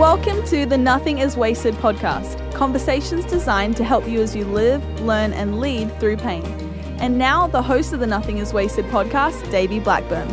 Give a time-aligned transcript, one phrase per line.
[0.00, 4.82] Welcome to the Nothing is Wasted podcast, conversations designed to help you as you live,
[5.02, 6.42] learn, and lead through pain.
[7.00, 10.26] And now, the host of the Nothing is Wasted podcast, Davey Blackburn.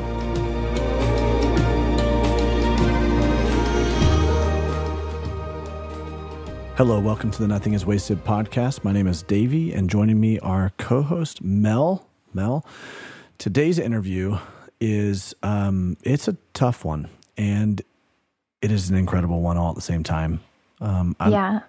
[6.77, 8.85] Hello, welcome to the Nothing is Wasted podcast.
[8.85, 12.07] My name is Davey, and joining me are co host Mel.
[12.33, 12.65] Mel,
[13.37, 14.37] today's interview
[14.79, 17.81] is um, it's a tough one, and
[18.61, 20.39] it is an incredible one all at the same time.
[20.81, 21.61] Um, yeah,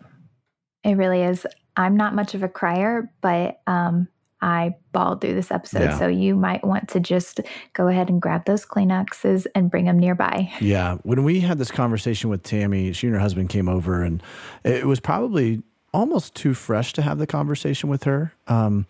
[0.85, 1.47] it really is.
[1.77, 4.09] I'm not much of a crier, but um,
[4.41, 5.83] I bawled through this episode.
[5.83, 5.99] Yeah.
[5.99, 7.41] So you might want to just
[7.73, 10.53] go ahead and grab those Kleenexes and bring them nearby.
[10.61, 10.97] Yeah.
[11.03, 14.23] When we had this conversation with Tammie, she and her husband came over, and
[14.65, 15.63] it was probably
[15.95, 18.33] almost too fresh to have the conversation with her.
[18.47, 18.87] Um,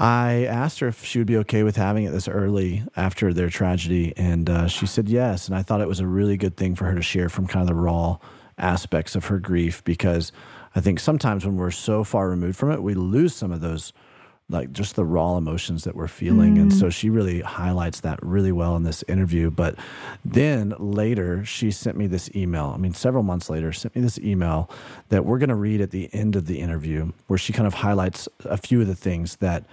[0.00, 3.50] I asked her if she would be okay with having it this early after their
[3.50, 5.46] tragedy, and uh, she said yes.
[5.46, 7.60] And I thought it was a really good thing for her to share from kind
[7.60, 8.16] of the raw
[8.56, 10.32] aspects of her grief because
[10.74, 13.92] I think sometimes when we're so far removed from it, we lose some of those
[14.50, 16.56] like just the raw emotions that we're feeling.
[16.56, 16.62] Mm.
[16.62, 16.92] And so mm.
[16.92, 19.50] she really highlights that really well in this interview.
[19.50, 19.76] But
[20.24, 22.72] then later, she sent me this email.
[22.74, 24.68] I mean, several months later, sent me this email
[25.08, 27.74] that we're going to read at the end of the interview, where she kind of
[27.74, 29.64] highlights a few of the things that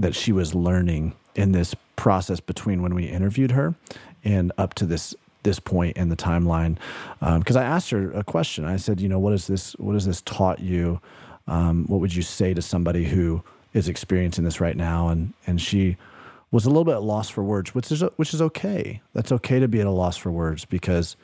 [0.00, 3.74] that she was learning in this process between when we interviewed her
[4.24, 6.76] and up to this this point in the timeline.
[7.20, 8.64] Because um, I asked her a question.
[8.64, 9.72] I said, you know, what is this?
[9.74, 11.00] What has this taught you?
[11.46, 15.60] Um, what would you say to somebody who is experiencing this right now, and and
[15.60, 15.96] she
[16.50, 19.00] was a little bit lost for words, which is which is okay.
[19.12, 21.16] That's okay to be at a loss for words because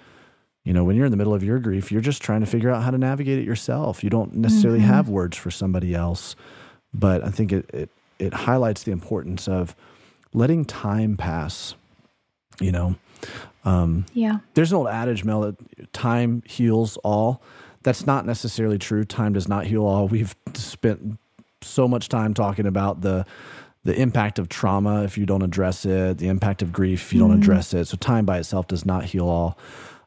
[0.64, 2.70] you know when you're in the middle of your grief, you're just trying to figure
[2.70, 4.04] out how to navigate it yourself.
[4.04, 4.88] You don't necessarily mm-hmm.
[4.88, 6.36] have words for somebody else,
[6.92, 9.74] but I think it, it it highlights the importance of
[10.32, 11.74] letting time pass.
[12.60, 12.94] You know,
[13.64, 14.38] um, yeah.
[14.54, 17.42] There's an old adage, Mel, that time heals all.
[17.82, 19.04] That's not necessarily true.
[19.04, 20.08] Time does not heal all.
[20.08, 21.18] We've spent
[21.64, 23.26] so much time talking about the
[23.84, 27.18] the impact of trauma if you don't address it, the impact of grief if you
[27.20, 27.42] don't mm-hmm.
[27.42, 27.86] address it.
[27.86, 29.58] So time by itself does not heal all.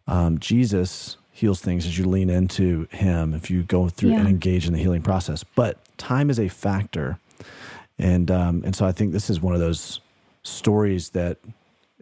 [0.07, 4.19] Um, Jesus heals things as you lean into Him, if you go through yeah.
[4.19, 5.43] and engage in the healing process.
[5.43, 7.19] But time is a factor,
[7.99, 9.99] and um, and so I think this is one of those
[10.43, 11.37] stories that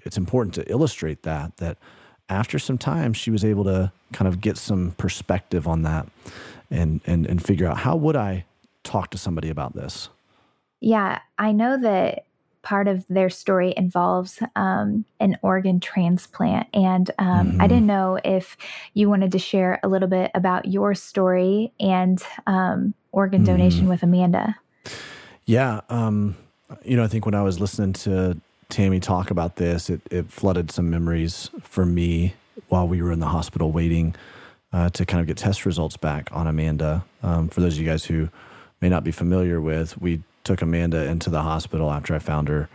[0.04, 1.78] it's important to illustrate that that
[2.30, 6.08] after some time she was able to kind of get some perspective on that
[6.72, 8.46] and and and figure out how would I
[8.86, 10.10] talk to somebody about this?
[10.80, 12.26] Yeah, I know that
[12.66, 16.68] part of their story involves um, an organ transplant.
[16.74, 17.62] And um, mm-hmm.
[17.62, 18.58] I didn't know if
[18.94, 23.54] you wanted to share a little bit about your story and um, organ mm-hmm.
[23.54, 24.58] donation with Amanda.
[25.46, 25.82] Yeah.
[25.90, 26.36] Um,
[26.84, 30.32] you know, I think when I was listening to Tammie talk about this, it, it
[30.32, 32.34] flooded some memories for me
[32.68, 34.16] while we were in the hospital waiting
[34.74, 37.06] uh, to kind of get test results back on Amanda.
[37.22, 38.30] Um, for those of you guys who
[38.82, 42.70] may not be familiar with, we took Amanda into the hospital after I found her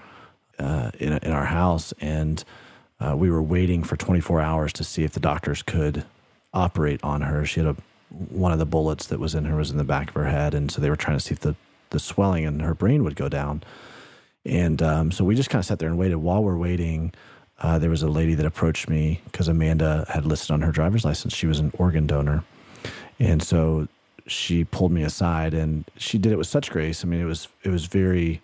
[0.58, 2.42] uh, in, in our house, and
[3.00, 6.04] uh, we were waiting for 24 hours to see if the doctors could
[6.52, 7.44] operate on her.
[7.46, 7.76] She had a
[8.10, 10.52] one of the bullets that was in her was in the back of her head,
[10.52, 11.54] and so they were trying to see if the
[11.90, 13.62] the swelling in her brain would go down.
[14.44, 16.16] And um, so we just kind of sat there and waited.
[16.16, 17.12] While we're waiting,
[17.58, 21.04] uh, there was a lady that approached me because Amanda had listed on her driver's
[21.04, 22.44] license she was an organ donor,
[23.18, 23.88] and so
[24.30, 27.04] she pulled me aside and she did it with such grace.
[27.04, 28.40] I mean, it was it was very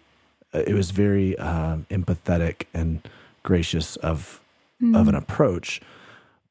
[0.53, 3.07] it was very um, empathetic and
[3.43, 4.41] gracious of
[4.83, 4.99] mm.
[4.99, 5.81] of an approach.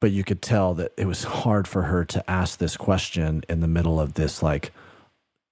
[0.00, 3.60] But you could tell that it was hard for her to ask this question in
[3.60, 4.72] the middle of this like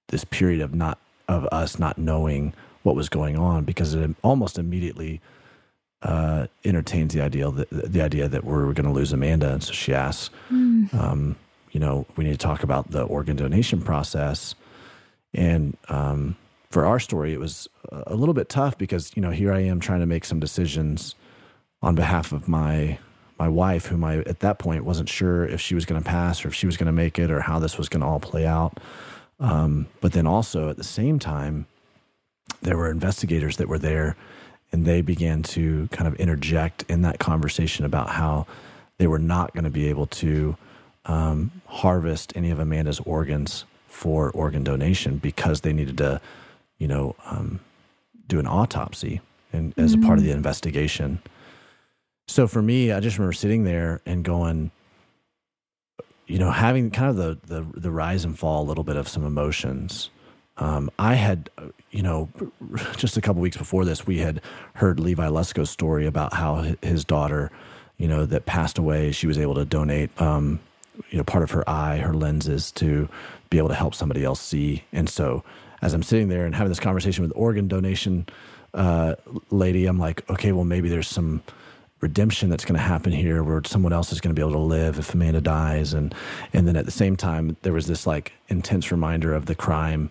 [0.07, 0.97] this period of not
[1.27, 2.53] of us not knowing
[2.83, 5.19] what was going on because it almost immediately
[6.03, 9.73] uh, entertains the idea that the idea that we're going to lose Amanda, and so
[9.73, 10.93] she asks, mm.
[10.93, 11.35] um,
[11.75, 14.55] you know, we need to talk about the organ donation process.
[15.33, 16.37] And um,
[16.69, 19.81] for our story, it was a little bit tough because, you know, here I am
[19.81, 21.15] trying to make some decisions
[21.81, 22.97] on behalf of my
[23.37, 26.45] my wife, whom I at that point wasn't sure if she was going to pass
[26.45, 28.21] or if she was going to make it or how this was going to all
[28.21, 28.79] play out.
[29.41, 31.65] Um, but then also at the same time,
[32.61, 34.15] there were investigators that were there
[34.71, 38.47] and they began to kind of interject in that conversation about how
[38.97, 40.55] they were not going to be able to
[41.05, 46.19] um, harvest any of Amanda's organs for organ donation because they needed to,
[46.77, 47.59] you know, um,
[48.27, 49.21] do an autopsy
[49.53, 50.03] and as mm-hmm.
[50.03, 50.35] a part of the mm.
[50.35, 51.19] investigation.
[52.27, 54.71] So for me, I just remember sitting there and going,
[56.27, 59.07] you know, having kind of the the, the rise and fall a little bit of
[59.07, 60.09] some emotions.
[60.57, 61.49] Um, I had,
[61.91, 62.29] you know,
[62.97, 64.41] just a couple weeks before this, we had
[64.73, 67.51] heard Levi Lusko's story about how his daughter,
[67.97, 69.11] you know, that passed away.
[69.11, 70.59] She was able to donate um,
[71.09, 73.09] you know part of her eye, her lenses to
[73.49, 74.83] be able to help somebody else see.
[74.91, 75.43] And so
[75.81, 78.27] as I'm sitting there and having this conversation with organ donation
[78.73, 79.15] uh,
[79.51, 81.41] lady, I'm like, okay, well maybe there's some
[82.01, 84.59] redemption that's going to happen here where someone else is going to be able to
[84.59, 86.13] live if Amanda dies and
[86.53, 90.09] and then at the same time there was this like intense reminder of the crime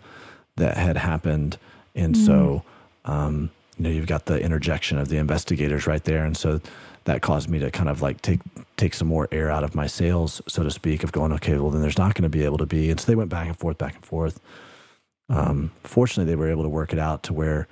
[0.56, 1.58] that had happened
[1.94, 2.26] and mm.
[2.26, 2.64] so
[3.04, 6.60] um, you know you've got the interjection of the investigators right there and so
[7.04, 8.40] that caused me to kind of like take
[8.76, 11.70] take some more air out of my sails so to speak of going okay well
[11.70, 13.58] then there's not going to be able to be and so they went back and
[13.58, 14.40] forth back and forth
[15.28, 17.66] um, fortunately they were able to work it out to where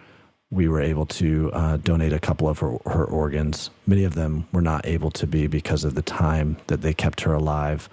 [0.52, 3.70] we were able to uh, donate a couple of her, her, organs.
[3.86, 7.22] Many of them were not able to be because of the time that they kept
[7.22, 7.88] her alive,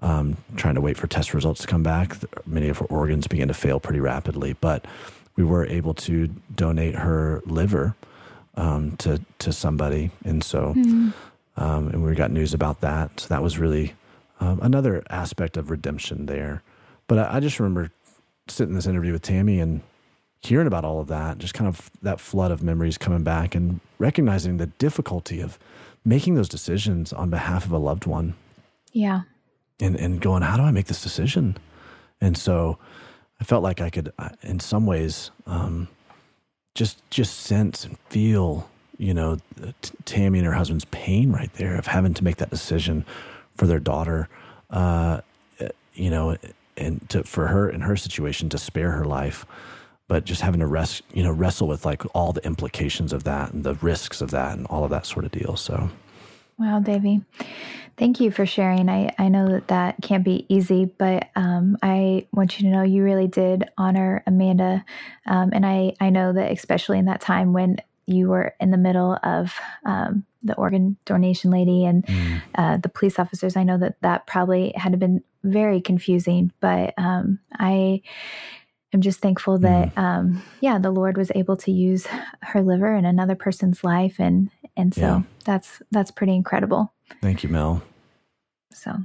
[0.00, 2.18] um, trying to wait for test results to come back.
[2.44, 4.84] Many of her organs began to fail pretty rapidly, but
[5.36, 7.96] we were able to donate her liver
[8.56, 11.10] um, to to somebody, and so mm-hmm.
[11.56, 13.20] um, and we got news about that.
[13.20, 13.94] So that was really
[14.40, 16.62] um, another aspect of redemption there.
[17.06, 17.90] But I, I just remember
[18.48, 19.82] sitting in this interview with Tammie and
[20.40, 23.80] hearing about all of that, just kind of that flood of memories coming back and
[23.98, 25.58] recognizing the difficulty of
[26.04, 28.34] making those decisions on behalf of a loved one.
[28.92, 29.22] Yeah.
[29.80, 31.56] And and going, how do I make this decision?
[32.20, 32.78] And so
[33.40, 35.88] I felt like I could, uh, in some ways, um,
[36.74, 39.38] just just sense and feel, you know,
[39.82, 43.04] t- Tammie and her husband's pain right there of having to make that decision
[43.56, 44.28] for their daughter.
[44.70, 45.20] Uh,
[45.94, 46.36] you know,
[46.76, 49.44] and to, for her in her situation to spare her life
[50.12, 53.50] but just having to rest, you know, wrestle with like all the implications of that
[53.52, 55.56] and the risks of that and all of that sort of deal.
[55.56, 55.88] So,
[56.62, 57.22] wow, Davey.
[57.96, 58.88] thank you for sharing.
[58.88, 62.82] I, I know that that can't be easy, but um, I want you to know
[62.82, 64.84] you really did honor Amanda.
[65.26, 67.76] Um, and I, I know that especially in that time when
[68.06, 69.54] you were in the middle of
[69.84, 72.42] um, the organ donation lady and mm.
[72.54, 77.38] uh, the police officers, I know that that probably had been very confusing, but um,
[77.52, 78.02] I
[78.92, 80.02] I'm just thankful that, mm.
[80.02, 82.06] um, yeah, the Lord was able to use
[82.40, 85.22] her liver in another person's life, and and so yeah.
[85.44, 86.92] that's that's pretty incredible.
[87.20, 87.82] Thank you, Mel.
[88.72, 88.96] So,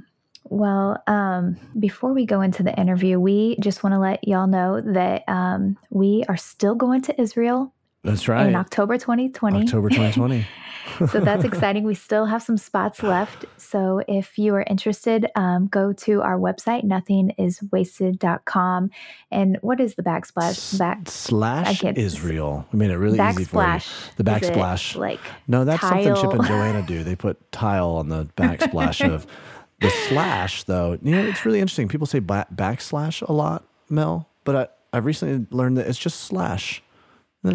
[0.44, 4.80] well, um, before we go into the interview, we just want to let y'all know
[4.80, 7.72] that um, we are still going to Israel.
[8.04, 8.46] That's right.
[8.46, 9.62] In October 2020.
[9.62, 10.46] October 2020.
[11.10, 11.84] so that's exciting.
[11.84, 13.44] We still have some spots left.
[13.56, 18.90] So if you are interested, um, go to our website, nothingiswasted.com.
[19.30, 20.78] And what is the backsplash?
[20.78, 22.66] Back slash Israel.
[22.72, 23.80] We made it really easy for you.
[24.16, 24.96] The backsplash.
[24.96, 26.04] Like no, that's tile?
[26.04, 27.04] something Chip and Joanna do.
[27.04, 29.26] They put tile on the backsplash of
[29.80, 30.98] the slash, though.
[31.02, 31.88] You know, it's really interesting.
[31.88, 36.82] People say backslash a lot, Mel, but I, I've recently learned that it's just slash.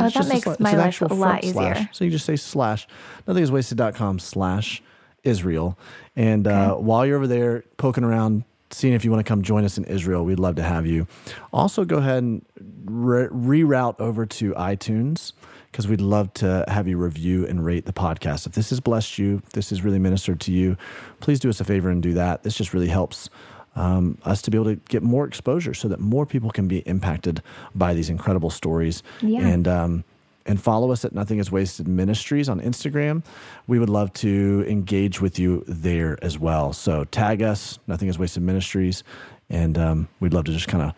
[0.01, 1.75] Oh, that makes my life a lot easier.
[1.75, 1.87] Slash.
[1.91, 2.87] So you just say slash
[3.27, 4.81] nothingiswasted.com slash
[5.23, 5.77] Israel.
[6.15, 6.71] And uh, okay.
[6.71, 9.77] uh, while you're over there poking around, seeing if you want to come join us
[9.77, 11.07] in Israel, we'd love to have you.
[11.51, 12.45] Also, go ahead and
[12.85, 15.33] re- reroute over to iTunes
[15.71, 18.45] because we'd love to have you review and rate the podcast.
[18.45, 20.77] If this has blessed you, this has really ministered to you,
[21.19, 22.43] please do us a favor and do that.
[22.43, 23.29] This just really helps
[23.75, 26.79] um, us to be able to get more exposure so that more people can be
[26.79, 27.41] impacted
[27.73, 29.03] by these incredible stories.
[29.21, 29.47] Yeah.
[29.47, 30.03] And, um,
[30.45, 33.23] and follow us at Nothing is Wasted Ministries on Instagram.
[33.67, 36.73] We would love to engage with you there as well.
[36.73, 39.03] So tag us, Nothing is Wasted Ministries,
[39.49, 40.93] and um, we'd love to just kind of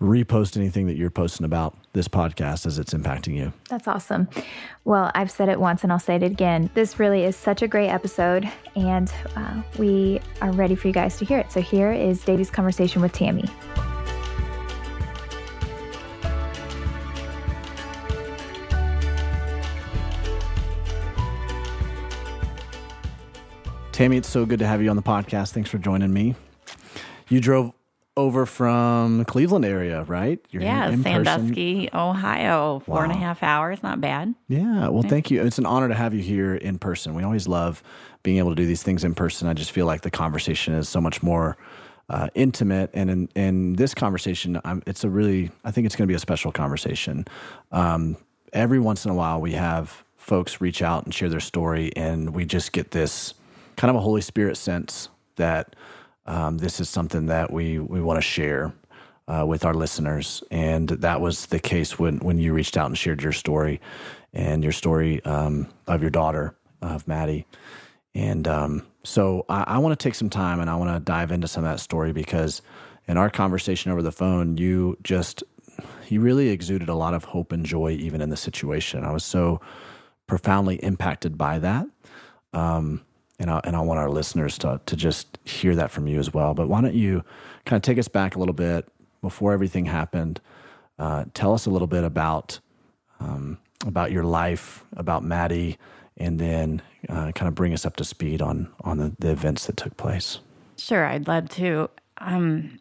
[0.00, 3.52] repost anything that you're posting about this podcast as it's impacting you.
[3.70, 4.28] That's awesome.
[4.84, 6.68] Well, I've said it once and I'll say it again.
[6.74, 11.16] This really is such a great episode, and uh, we are ready for you guys
[11.18, 11.50] to hear it.
[11.50, 13.48] So here is Davey's conversation with Tammie.
[23.92, 25.52] Tammie, it's so good to have you on the podcast.
[25.52, 26.34] Thanks for joining me.
[27.28, 27.72] You drove
[28.16, 30.38] over from Cleveland area, right?
[30.50, 31.98] You're yeah, in, in Sandusky, person.
[31.98, 32.78] Ohio.
[32.86, 33.02] Four wow.
[33.02, 34.34] and a half hours, not bad.
[34.48, 35.42] Yeah, well, thank you.
[35.42, 37.14] It's an honor to have you here in person.
[37.14, 37.82] We always love
[38.22, 39.48] being able to do these things in person.
[39.48, 41.56] I just feel like the conversation is so much more
[42.08, 46.06] uh, intimate, and in, in this conversation, I'm, it's a really, I think it's going
[46.06, 47.24] to be a special conversation.
[47.72, 48.16] Um,
[48.52, 52.34] every once in a while, we have folks reach out and share their story, and
[52.34, 53.34] we just get this
[53.76, 55.74] kind of a Holy Spirit sense that
[56.26, 58.72] um, this is something that we we want to share
[59.28, 62.98] uh, with our listeners, and that was the case when when you reached out and
[62.98, 63.80] shared your story
[64.32, 67.46] and your story um, of your daughter of Madi,
[68.14, 71.30] and um, so I, I want to take some time and I want to dive
[71.30, 72.62] into some of that story because
[73.06, 75.44] in our conversation over the phone, you just
[76.08, 79.04] you really exuded a lot of hope and joy even in the situation.
[79.04, 79.60] I was so
[80.26, 81.86] profoundly impacted by that.
[82.52, 83.02] Um,
[83.38, 86.32] and I, and I want our listeners to to just hear that from you as
[86.32, 86.54] well.
[86.54, 87.24] But why don't you
[87.64, 88.88] kind of take us back a little bit
[89.20, 90.40] before everything happened?
[90.98, 92.58] Uh, tell us a little bit about
[93.20, 95.78] um, about your life, about Madi,
[96.16, 99.66] and then uh, kind of bring us up to speed on on the, the events
[99.66, 100.38] that took place.
[100.76, 101.90] Sure, I'd love to.
[102.18, 102.78] Um,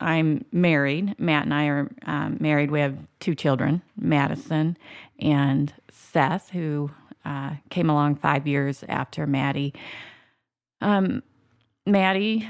[0.00, 1.14] I'm married.
[1.18, 2.70] Matt and I are um, married.
[2.70, 4.76] We have two children, Madison
[5.20, 6.90] and Seth, who
[7.24, 9.74] uh, came along five years after Madi.
[10.80, 11.22] Um,
[11.86, 12.48] Madi,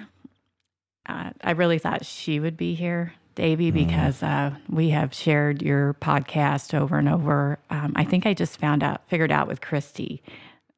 [1.07, 3.75] uh, I really thought she would be here, Davey, mm.
[3.75, 7.59] because uh, we have shared your podcast over and over.
[7.71, 10.23] Um, I think I just found out, figured out with Christy.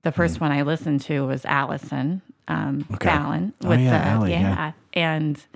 [0.03, 0.43] The first mm.
[0.43, 3.09] one I listened to was Allison um, okay.
[3.09, 3.55] Fallon.
[3.61, 4.41] With oh, yeah, the, Allie, yeah.
[4.41, 4.73] yeah.
[4.93, 5.47] And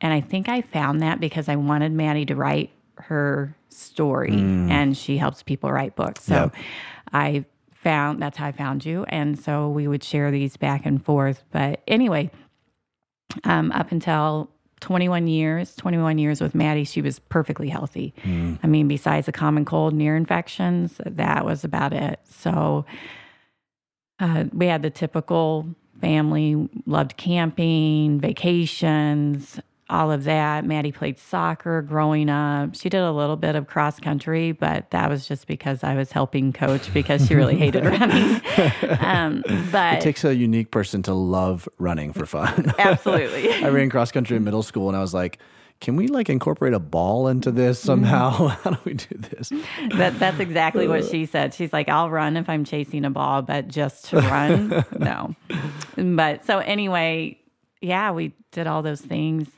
[0.00, 4.70] and I think I found that because I wanted Madi to write her story mm.
[4.70, 6.24] and she helps people write books.
[6.24, 6.54] So yep.
[7.12, 7.44] I
[7.88, 9.06] found that's how I found you.
[9.08, 11.42] And so we would share these back and forth.
[11.52, 12.30] But anyway,
[13.44, 18.12] um, up until 21 years, 21 years with Madi, she was perfectly healthy.
[18.24, 18.58] Mm.
[18.62, 22.20] I mean, besides the common cold and ear infections, that was about it.
[22.28, 22.84] So
[24.20, 25.66] uh, we had the typical
[25.98, 30.64] family, loved camping, vacations, all of that.
[30.64, 32.74] Madi played soccer growing up.
[32.74, 36.12] She did a little bit of cross country, but that was just because I was
[36.12, 38.40] helping coach because she really hated running.
[39.00, 39.42] Um,
[39.72, 42.72] but it takes a unique person to love running for fun.
[42.78, 43.52] Absolutely.
[43.52, 45.38] I ran cross country in middle school, and I was like.
[45.80, 48.32] Can we like incorporate a ball into this somehow?
[48.32, 48.62] Mm-hmm.
[48.64, 49.52] How do we do this?
[49.94, 51.54] That that's exactly what she said.
[51.54, 55.36] She's like, I'll run if I'm chasing a ball, but just to run, no.
[55.96, 57.38] But so anyway,
[57.80, 59.48] yeah, we did all those things.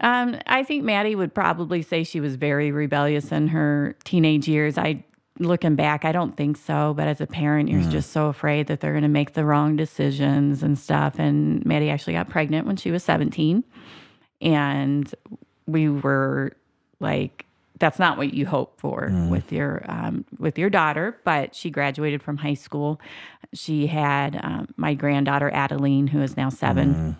[0.00, 4.76] Um, I think Madi would probably say she was very rebellious in her teenage years.
[4.76, 5.04] I
[5.38, 7.90] looking back, I don't think so, but as a parent, you're mm.
[7.90, 11.18] just so afraid that they're going to make the wrong decisions and stuff.
[11.18, 13.62] And Madi actually got pregnant when she was 17,
[14.40, 15.14] and
[15.66, 16.52] we were
[17.00, 17.44] like,
[17.78, 19.28] that's not what you hope for mm.
[19.28, 21.18] with your um, with your daughter.
[21.24, 23.00] But she graduated from high school.
[23.52, 26.94] She had um, my granddaughter Adeline, who is now seven.
[26.94, 27.16] Mm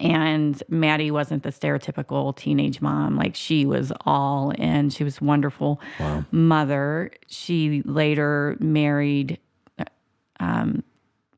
[0.00, 3.16] and Madi wasn't the stereotypical teenage mom.
[3.16, 4.90] Like she was all in.
[4.90, 6.24] She was wonderful wow.
[6.30, 7.10] mother.
[7.26, 9.38] She later married
[10.40, 10.82] um,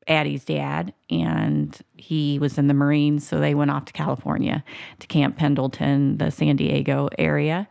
[0.06, 3.26] Addie's dad, and he was in the Marines.
[3.26, 4.64] So they went off to California
[5.00, 7.68] to Camp Pendleton, the San Diego area.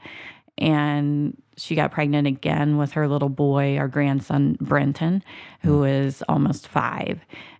[0.57, 5.23] And she got pregnant again with her little boy, our grandson, Brenton,
[5.61, 5.85] who mm.
[6.27, 7.19] almost five.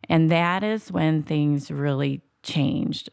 [0.10, 3.10] And that is when things really changed.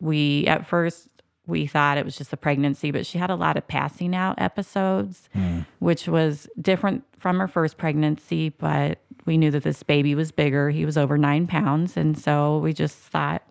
[0.00, 1.08] We, at first,
[1.46, 4.40] we thought it was just a pregnancy, but she had a lot of passing out
[4.40, 5.66] episodes, mm.
[5.78, 8.48] which was different from her first pregnancy.
[8.48, 10.70] But we knew that this baby was bigger.
[10.70, 11.96] He was over nine pounds.
[11.96, 13.42] And so we just thought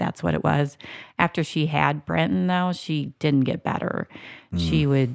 [0.00, 0.76] that's what it was.
[1.20, 4.08] After she had Brenton, though, she didn't get better.
[4.52, 4.68] Mm.
[4.68, 5.14] She would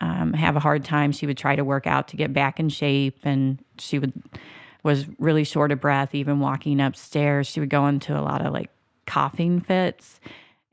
[0.00, 1.10] um, have a hard time.
[1.10, 4.12] She would try to work out to get back in shape, and she would
[4.82, 7.46] was really short of breath even walking upstairs.
[7.46, 8.70] She would go into a lot of like
[9.06, 10.20] coughing fits.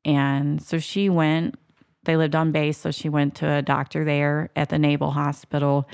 [0.05, 1.59] And so she went,
[2.05, 2.77] they lived on base.
[2.77, 5.87] So she went to a doctor there at the Naval Hospital.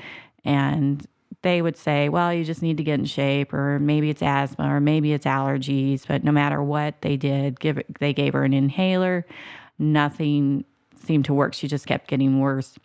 [0.44, 1.06] And
[1.42, 4.74] they would say, well, you just need to get in shape, or maybe it's asthma,
[4.74, 6.06] or maybe it's allergies.
[6.06, 9.26] But no matter what they did, give it, they gave her an inhaler.
[9.78, 10.64] Nothing
[11.04, 11.54] seemed to work.
[11.54, 12.78] She just kept getting worse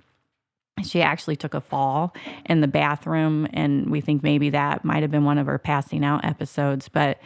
[0.84, 2.14] she actually took a fall
[2.46, 6.04] in the bathroom and we think maybe that might have been one of her passing
[6.04, 7.20] out episodes but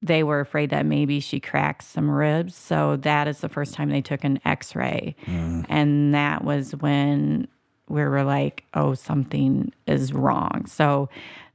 [0.00, 3.90] they were afraid that maybe she cracked some ribs so that is the first time
[3.90, 5.64] they took an x-ray mm.
[5.68, 7.48] and that was when
[7.88, 11.08] we were like oh something is wrong so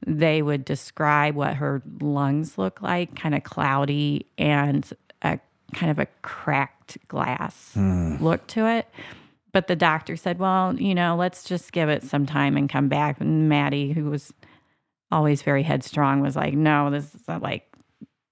[0.06, 5.38] they would describe what her lungs look like kind of cloudy and a
[5.72, 8.20] kind of a cracked glass mm.
[8.20, 8.86] look to it
[9.54, 12.88] but the doctor said, well, you know, let's just give it some time and come
[12.88, 13.20] back.
[13.20, 14.34] And Madi, who was
[15.12, 17.64] always very headstrong, was like, no, this is like,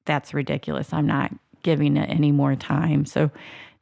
[0.05, 0.93] that's ridiculous.
[0.93, 1.33] I'm not
[1.63, 3.05] giving it any more time.
[3.05, 3.31] So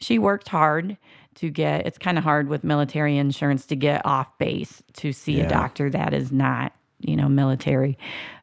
[0.00, 0.98] she worked hard
[1.36, 5.38] to get, it's kind of hard with military insurance to get off base to see
[5.38, 5.44] yeah.
[5.44, 7.96] a doctor that is not, you know, military.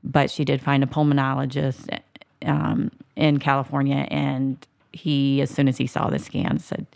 [0.04, 2.00] But she did find a pulmonologist
[2.46, 6.88] um, in California and he, as soon as he saw the scan, said,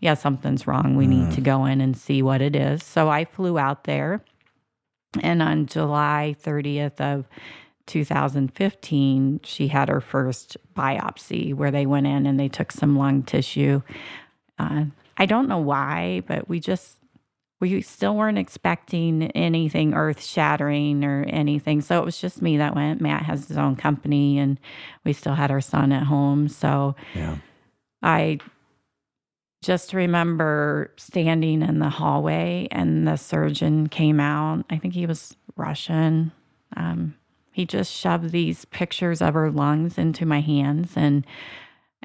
[0.00, 0.96] Yeah, something's wrong.
[0.96, 1.10] We mm.
[1.10, 1.44] need to mm.
[1.44, 2.82] go in and see what it is.
[2.82, 4.22] So I flew out there.
[5.22, 7.26] And on July 30th of
[7.86, 13.22] 2015, she had her first biopsy where they went in and they took some lung
[13.22, 13.82] tissue.
[14.58, 14.84] Uh,
[15.18, 16.98] I don't know why, but we just
[17.60, 21.80] we still weren't expecting anything earth shattering or anything.
[21.80, 23.00] So it was just me that went.
[23.00, 24.60] Matt has his own company and
[25.04, 26.48] we still had our son at home.
[26.48, 27.36] So Yeah.
[28.00, 28.38] I
[29.60, 34.64] just remember standing in the hallway and the surgeon came out.
[34.70, 36.30] I think he was Russian.
[36.76, 37.16] Um,
[37.50, 41.26] he just shoved these pictures of her lungs into my hands and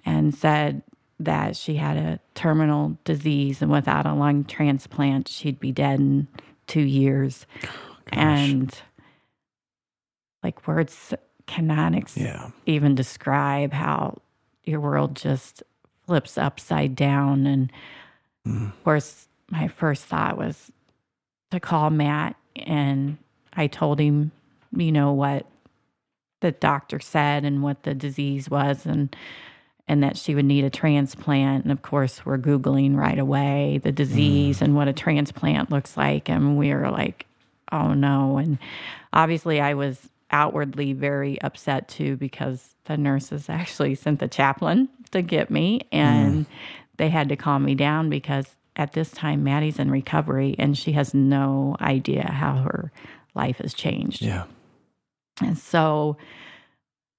[0.04, 0.82] and said
[1.26, 6.28] that she had a terminal disease and without a lung transplant she'd be dead in
[6.68, 7.46] two years.
[7.66, 7.70] Oh,
[8.08, 8.82] and
[10.44, 11.14] like words
[11.48, 12.50] cannot ex- Yeah.
[12.66, 14.18] even describe how
[14.66, 15.64] your world just
[16.06, 17.48] flips upside down.
[17.48, 17.72] And
[18.48, 18.68] mm.
[18.68, 20.72] of course, my first thought was
[21.52, 23.18] to call Matt, and
[23.54, 24.32] I told him,
[24.76, 25.46] you know, what
[26.42, 29.16] the doctor said and what the disease was, and
[29.88, 31.64] and that she would need a transplant.
[31.64, 34.62] And of course, we're googling right away the disease mm.
[34.64, 37.26] and what a transplant looks like, and we were like,
[37.72, 38.38] oh no.
[38.38, 38.58] And
[39.12, 45.22] obviously, I was outwardly very upset too because the nurses actually sent the chaplain to
[45.22, 46.50] get me and mm.
[46.98, 50.94] they had to calm me down because at this time Madi's in recovery and she
[50.94, 52.92] has no idea how her
[53.36, 54.22] life has changed.
[54.22, 54.46] Yeah.
[55.42, 56.18] And so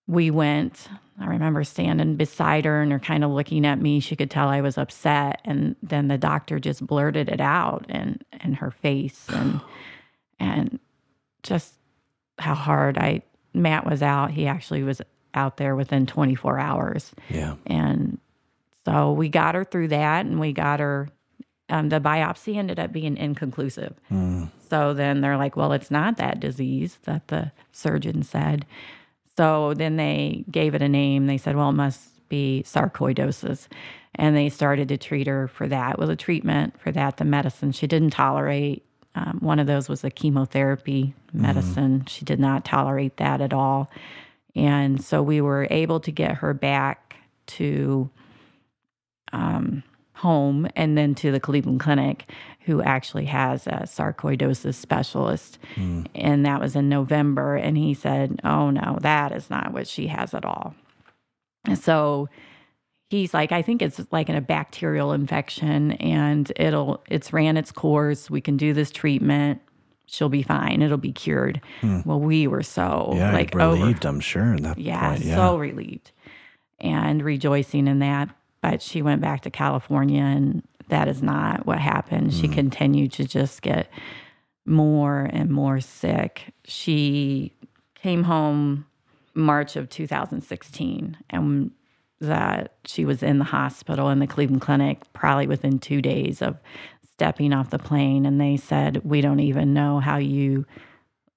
[0.06, 0.88] we went.
[1.20, 4.00] I remember standing beside her and her kind of looking at me.
[4.00, 5.40] She could tell I was upset.
[5.44, 9.61] And then the doctor just blurted it out and in her face and
[10.40, 10.78] and
[11.42, 11.75] just
[12.38, 13.23] how hard I
[13.54, 14.32] Matt was out.
[14.32, 15.00] He actually was
[15.34, 17.12] out there within 24 hours.
[17.28, 17.54] Yeah.
[17.66, 18.18] And
[18.84, 21.08] so we got her through that and we got her
[21.70, 23.94] um, the biopsy ended up being inconclusive.
[24.68, 28.66] So then they're like, well, it's not that disease that the surgeon said.
[29.37, 31.26] So then they gave it a name.
[31.26, 33.69] They said, well, it must be sarcoidosis.
[34.17, 37.73] And they started to treat her for that with a treatment for that, the medicine
[37.73, 38.85] she didn't tolerate.
[39.17, 42.05] Um, one of those was a chemotherapy medicine.
[42.07, 43.91] She did not tolerate that at all.
[44.57, 48.08] And so we were able to get her back to
[49.32, 49.82] um,
[50.15, 52.30] home and then to the Cleveland Clinic,
[52.65, 55.59] who actually has a sarcoidosis specialist.
[55.75, 56.05] Hmm.
[56.15, 57.57] And that was in November.
[57.57, 60.75] And he said, Oh, no, that is not what she has at all.
[61.67, 62.29] And so
[63.11, 67.71] he's like, I think it's like in a bacterial infection and it'll, it's ran its
[67.73, 68.31] course.
[68.31, 69.61] We can do this treatment.
[70.07, 70.83] She'll be fine.
[70.83, 71.61] It'll be cured.
[71.81, 72.00] Hmm.
[72.05, 73.33] Well, we were so Yeah.
[73.33, 74.55] like relieved, over, I'm sure.
[74.55, 75.25] At that yeah, point.
[75.25, 75.35] Yeah.
[75.37, 76.13] so relieved
[76.81, 78.29] and rejoicing in that.
[78.61, 82.32] But she went back to California, and that is not what happened.
[82.32, 82.54] She mm-hmm.
[82.54, 83.88] continued to just get
[84.66, 86.54] more and more sick.
[86.64, 87.52] She
[87.94, 88.86] came home
[89.34, 91.70] March of 2016, and
[92.20, 96.56] that she was in the hospital in the Cleveland Clinic probably within two days of
[97.12, 98.26] stepping off the plane.
[98.26, 100.66] And they said, We don't even know how you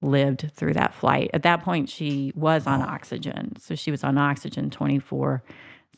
[0.02, 1.32] lived through that flight.
[1.34, 3.56] At that point, she was on oxygen.
[3.60, 5.44] So she was on oxygen 24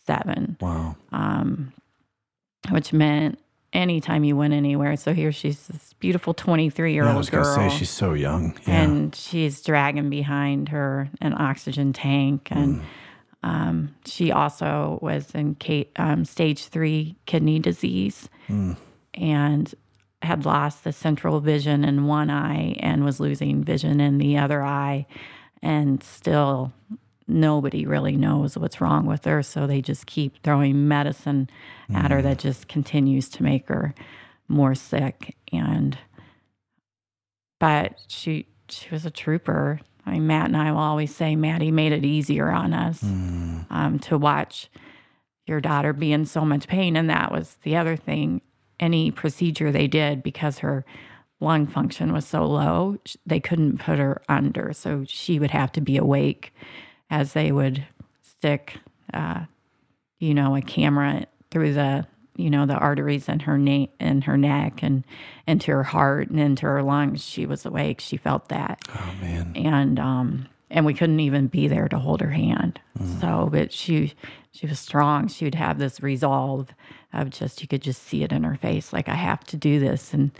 [0.06, 0.96] 7, wow.
[1.12, 1.72] Um,
[2.72, 3.40] which meant
[3.74, 4.96] anytime you went anywhere.
[4.96, 7.90] So here she's this beautiful 23 year Yeah, I old was going to say she's
[7.90, 8.58] so young.
[8.66, 8.82] Yeah.
[8.82, 12.50] And she's dragging behind her an oxygen tank.
[12.52, 12.82] And
[13.44, 18.30] um, she also was in Kate, um, stage three kidney disease
[19.14, 19.74] and
[20.22, 24.62] had lost the central vision in one eye and was losing vision in the other
[24.64, 25.06] eye.
[25.62, 26.74] And still,
[27.30, 29.44] nobody really knows what's wrong with her.
[29.44, 31.50] So they just keep throwing medicine
[31.94, 33.94] at her that just continues to make her
[34.48, 35.36] more sick.
[35.52, 35.98] And
[37.60, 39.80] but she she was a trooper.
[40.06, 43.04] I mean, Matt and I will always say Madi made it easier on us
[43.70, 44.70] um, to watch
[45.46, 48.42] your daughter be in so much pain, and that was the other thing.
[48.80, 50.86] Any procedure they did because her
[51.42, 55.82] lung function was so low, they couldn't put her under, so she would have to
[55.82, 56.54] be awake
[57.10, 57.86] as they would
[58.22, 58.78] stick,
[59.14, 59.46] uh,
[60.20, 64.38] you know, a camera through the you know the arteries in her na- in her
[64.38, 65.04] neck and
[65.46, 67.22] into her heart and into her lungs.
[67.24, 68.00] She was awake.
[68.00, 69.52] She felt that oh, man.
[69.56, 72.80] and um and we couldn't even be there to hold her hand.
[73.20, 74.14] So, but she
[74.52, 75.28] she was strong.
[75.28, 76.70] She would have this resolve
[77.12, 79.80] of just you could just see it in her face, like I have to do
[79.80, 80.32] this, and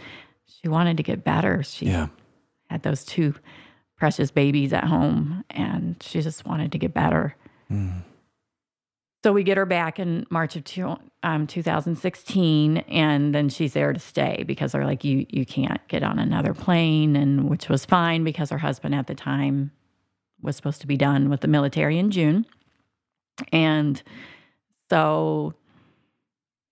[0.46, 1.62] she wanted to get better.
[1.62, 2.08] She Yeah.
[2.70, 3.34] had those two
[4.00, 7.36] precious babies at home, and she just wanted to get better.
[9.22, 13.92] So we get her back in March of two, um, 2016, and then she's there
[13.92, 17.84] to stay because they're like, you you can't get on another plane, and which was
[17.84, 19.70] fine because her husband at the time
[20.40, 22.46] was supposed to be done with the military in June,
[23.52, 24.02] and
[24.88, 25.52] so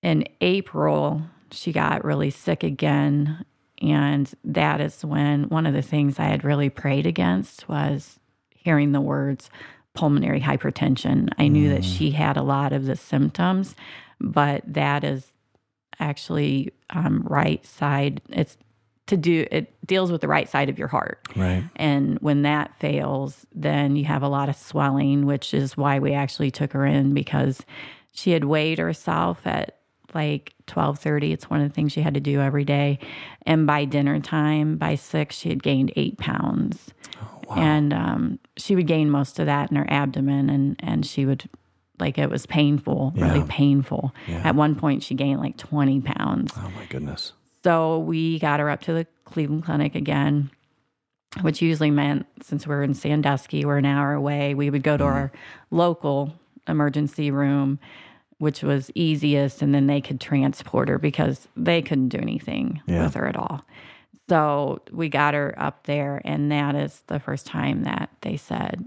[0.03, 3.45] in April she got really sick again,
[3.81, 8.19] And that is when one of the things I had really prayed against was
[8.51, 9.51] hearing the words
[9.95, 11.29] pulmonary hypertension.
[11.39, 13.75] I knew that she had a lot of the symptoms,
[14.21, 15.33] but that is
[15.99, 18.21] actually um, right side.
[18.29, 18.57] It's
[19.07, 21.21] to do it deals with the right side of your heart.
[21.35, 21.65] Right.
[21.77, 26.13] And when that fails, then you have a lot of swelling, which is why we
[26.13, 27.63] actually took her in because
[28.13, 29.78] she had weighed herself at
[30.15, 32.99] like 12:30 it's one of the things she had to do every day.
[33.47, 36.93] And by dinner time by 6 she had gained 8 pounds.
[37.57, 41.49] And um, she would gain most of that in her abdomen and and she would
[41.99, 44.15] like it was painful really painful.
[44.27, 44.43] Yeah.
[44.45, 46.53] at one point she gained like 20 pounds.
[46.57, 47.33] Oh my goodness.
[47.65, 50.51] so we got her up to the Cleveland Clinic again,
[51.43, 55.05] which usually meant since we're in Sandusky, we're an hour away, we would go to
[55.05, 55.33] our
[55.71, 56.33] local
[56.67, 57.79] emergency room,
[58.39, 63.05] which was easiest, and then they could transport her because they couldn't do anything Yeah.
[63.05, 63.65] with her at all.
[64.29, 68.85] So we got her up there, and that is the first time that they said,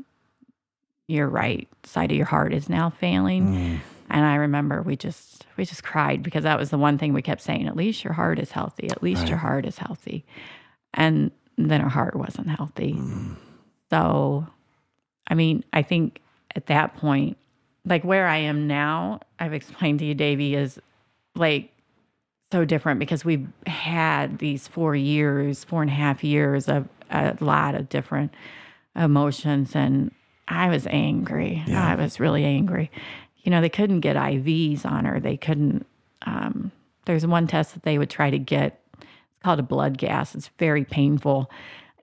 [1.07, 3.47] Your right side of your heart is now failing.
[3.47, 3.79] Mm.
[4.09, 7.21] And I remember we just we just cried because that was the one thing we
[7.21, 7.67] kept saying.
[7.67, 8.89] At least your heart is healthy.
[8.89, 10.23] At least your heart is healthy.
[10.93, 12.93] And then her heart wasn't healthy.
[12.93, 13.35] Mm.
[13.89, 14.47] So,
[15.27, 16.21] I mean, I think
[16.55, 17.37] at that point,
[17.85, 20.79] like where I am now, I've explained to you, Davey, is
[21.35, 21.71] like
[22.51, 27.35] so different because we've had these four years, four and a half years of a
[27.39, 28.33] lot of different
[28.95, 29.75] emotions.
[29.75, 30.11] And
[30.47, 31.63] I was angry.
[31.67, 32.91] I was really angry.
[33.43, 35.19] You know, they couldn't get IVs on her.
[35.19, 35.85] They couldn't.
[36.23, 36.71] Um,
[37.05, 38.79] there's one test that they would try to get.
[38.99, 40.35] It's called a blood gas.
[40.35, 41.49] It's very painful.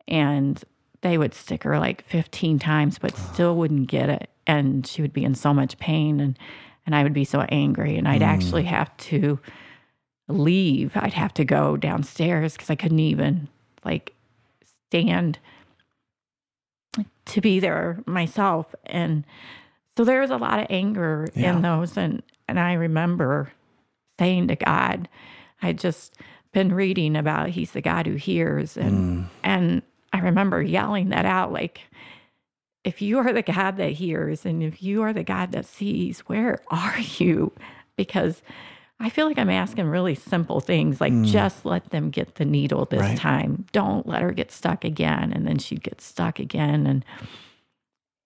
[0.08, 0.62] And
[1.00, 4.30] they would stick her like 15 times, but still wouldn't get it.
[4.46, 6.20] And she would be in so much pain.
[6.20, 6.38] And,
[6.86, 7.96] and I would be so angry.
[7.96, 8.68] And I'd actually mm.
[8.68, 9.38] have to
[10.28, 10.92] leave.
[10.96, 13.48] I'd have to go downstairs because I couldn't even
[13.84, 14.14] like
[14.88, 15.38] stand
[17.26, 18.74] to be there myself.
[18.86, 19.24] And
[19.96, 21.54] so there was a lot of anger Yeah.
[21.54, 21.96] in those.
[21.96, 23.52] And, and I remember
[24.18, 25.08] saying to God,
[25.62, 26.14] I just
[26.52, 28.76] been reading about He's the God who hears.
[28.76, 29.26] And, mm.
[29.44, 29.82] and
[30.12, 31.80] I remember yelling that out like,
[32.84, 36.20] if you are the God that hears and if you are the God that sees,
[36.20, 37.52] where are you?
[37.96, 38.40] Because
[39.00, 42.84] I feel like I'm asking really simple things like just let them get the needle
[42.86, 43.16] this Right.
[43.18, 43.66] time.
[43.72, 45.32] Don't let her get stuck again.
[45.32, 46.86] And then she'd get stuck again.
[46.86, 47.04] And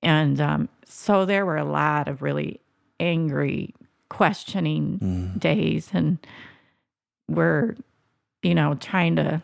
[0.03, 2.61] and um, so there were a lot of really
[3.01, 3.75] angry,
[4.09, 4.99] questioning
[5.38, 5.90] days.
[5.92, 6.18] And
[7.29, 7.77] we're,
[8.42, 9.42] you know, trying to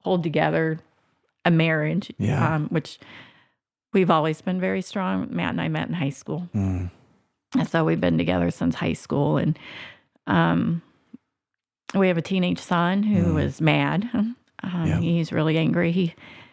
[0.00, 0.78] hold together
[1.44, 2.54] a marriage, Yeah.
[2.56, 2.98] um, which
[3.92, 5.28] we've always been very strong.
[5.30, 6.48] Matt and I met in high school.
[6.54, 6.90] Mm.
[7.58, 9.36] And so we've been together since high school.
[9.38, 9.58] And
[10.26, 10.82] um,
[11.94, 14.08] we have a teenage son who is mad.
[14.62, 15.00] Um, Yeah.
[15.00, 15.90] He's really angry.
[15.90, 16.10] He's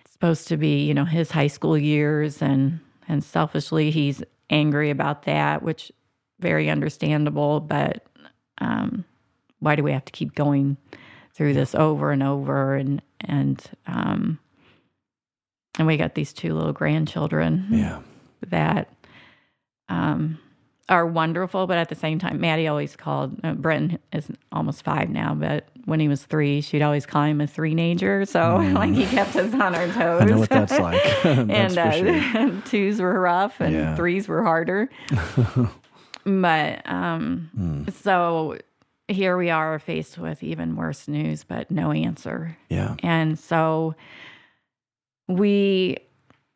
[0.09, 5.23] supposed to be, you know, his high school years, and and selfishly, he's angry about
[5.23, 5.91] that, which
[6.39, 7.59] very understandable.
[7.59, 8.05] But
[8.59, 9.03] um,
[9.59, 10.77] why do we have to keep going
[11.33, 12.75] through this over and over?
[12.75, 14.39] And and um,
[15.77, 17.99] and we got these two little grandchildren Yeah.
[18.47, 18.89] that
[19.89, 20.37] um,
[20.89, 25.09] are wonderful, but at the same time, Madi always called uh, Brenton is almost five
[25.09, 28.25] now, but when he was three, she'd always call him a three-nager.
[28.25, 29.95] So like he kept us on our toes.
[29.95, 30.21] Mm.
[30.21, 31.03] I know what that's like.
[31.23, 32.61] that's and uh, sure.
[32.65, 33.95] twos were rough, and Yeah.
[33.95, 34.89] threes were harder.
[36.25, 37.83] but um, Hmm.
[38.01, 38.57] so
[39.07, 42.57] here we are faced with even worse news, but no answer.
[42.69, 42.95] Yeah.
[43.03, 43.95] And so
[45.27, 45.97] we,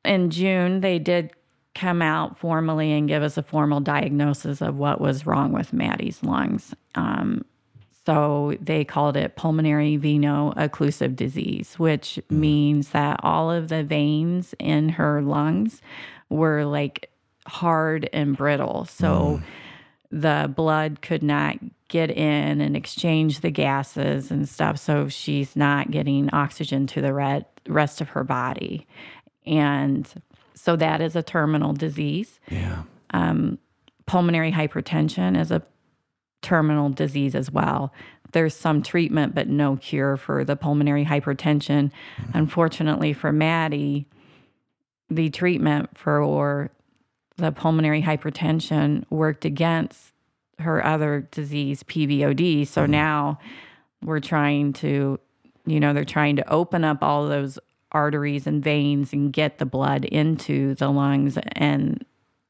[0.03, 1.31] in June, they did
[1.73, 6.21] come out formally and give us a formal diagnosis of what was wrong with Madi's
[6.23, 6.73] lungs.
[6.95, 7.45] Um,
[8.05, 14.55] so they called it pulmonary veno occlusive disease, which means that all of the veins
[14.59, 15.81] in her lungs
[16.29, 17.09] were like
[17.47, 18.85] hard and brittle.
[18.85, 19.41] So
[20.11, 24.77] the blood could not get in and exchange the gases and stuff.
[24.77, 28.87] So she's not getting oxygen to the re- rest of her body.
[29.45, 30.07] And
[30.53, 32.39] so that is a terminal disease.
[32.49, 32.83] Yeah.
[33.13, 33.57] Um,
[34.05, 35.63] pulmonary hypertension is a
[36.41, 37.93] terminal disease as well.
[38.31, 41.91] There's some treatment, but no cure for the pulmonary hypertension.
[42.17, 42.31] Mm.
[42.33, 44.07] Unfortunately for Madi,
[45.09, 46.71] the treatment for
[47.41, 50.13] the pulmonary hypertension worked against
[50.59, 52.67] her other disease, PVOD.
[52.67, 53.39] So now
[54.03, 55.19] we're trying to,
[55.65, 57.57] you know, they're trying to open up all those
[57.91, 62.05] arteries and veins and get the blood into the lungs, and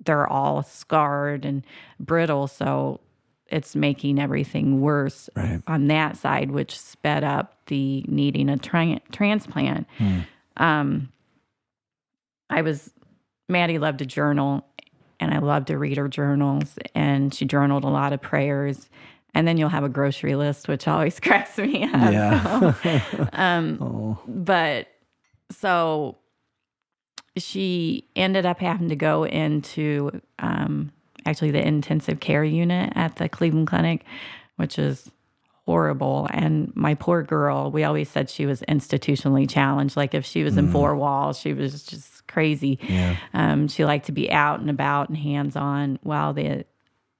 [0.06, 1.64] they're all scarred and
[2.00, 2.48] brittle.
[2.48, 3.00] So
[3.48, 5.62] it's making everything worse Right.
[5.68, 9.88] on that side, which sped up the needing a tra- transplant.
[10.58, 11.12] Um,
[12.50, 12.92] I was,
[13.50, 14.66] Madi loved to journal,
[15.22, 18.90] and I loved to read her journals, and she journaled a lot of prayers.
[19.34, 22.12] And then you'll have a grocery list, which always cracks me up.
[22.12, 22.74] Yeah.
[23.34, 24.20] Um, oh.
[24.28, 24.88] but
[25.52, 26.18] so
[27.38, 30.92] she ended up having to go into um,
[31.26, 34.04] actually the intensive care unit at the Cleveland Clinic,
[34.58, 35.10] which is
[35.66, 36.28] horrible.
[36.32, 39.96] And my poor girl, we always said she was institutionally challenged.
[39.96, 42.80] Like if she was in four walls, she was just crazy.
[42.88, 43.16] Yeah.
[43.34, 46.66] Um, she liked to be out and about and hands on, while the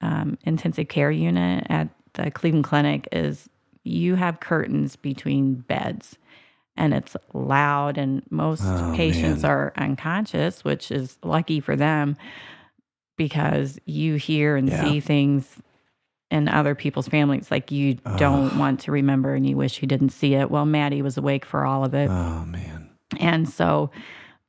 [0.00, 3.48] um, intensive care unit at the Cleveland Clinic is
[3.84, 6.16] you have curtains between beds
[6.76, 9.50] and it's loud, and most Oh, patients man.
[9.50, 12.16] are unconscious, which is lucky for them
[13.16, 14.80] because you hear and Yeah.
[14.80, 15.58] see things
[16.30, 20.08] in other people's families like you don't want to remember and you wish you didn't
[20.10, 20.50] see it.
[20.50, 22.08] Well, Madi was awake for all of it.
[22.10, 22.88] Oh man.
[23.20, 23.90] And so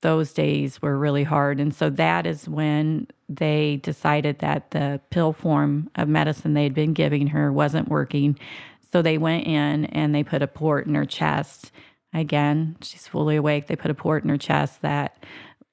[0.04, 1.60] those days were really hard.
[1.62, 6.94] And so that is when they decided that the pill form of medicine they'd been
[6.94, 8.38] giving her wasn't working.
[8.92, 11.72] So they went in and they put a port in her chest.
[12.14, 13.68] Again, she's fully awake.
[13.68, 15.24] They put a port in her chest that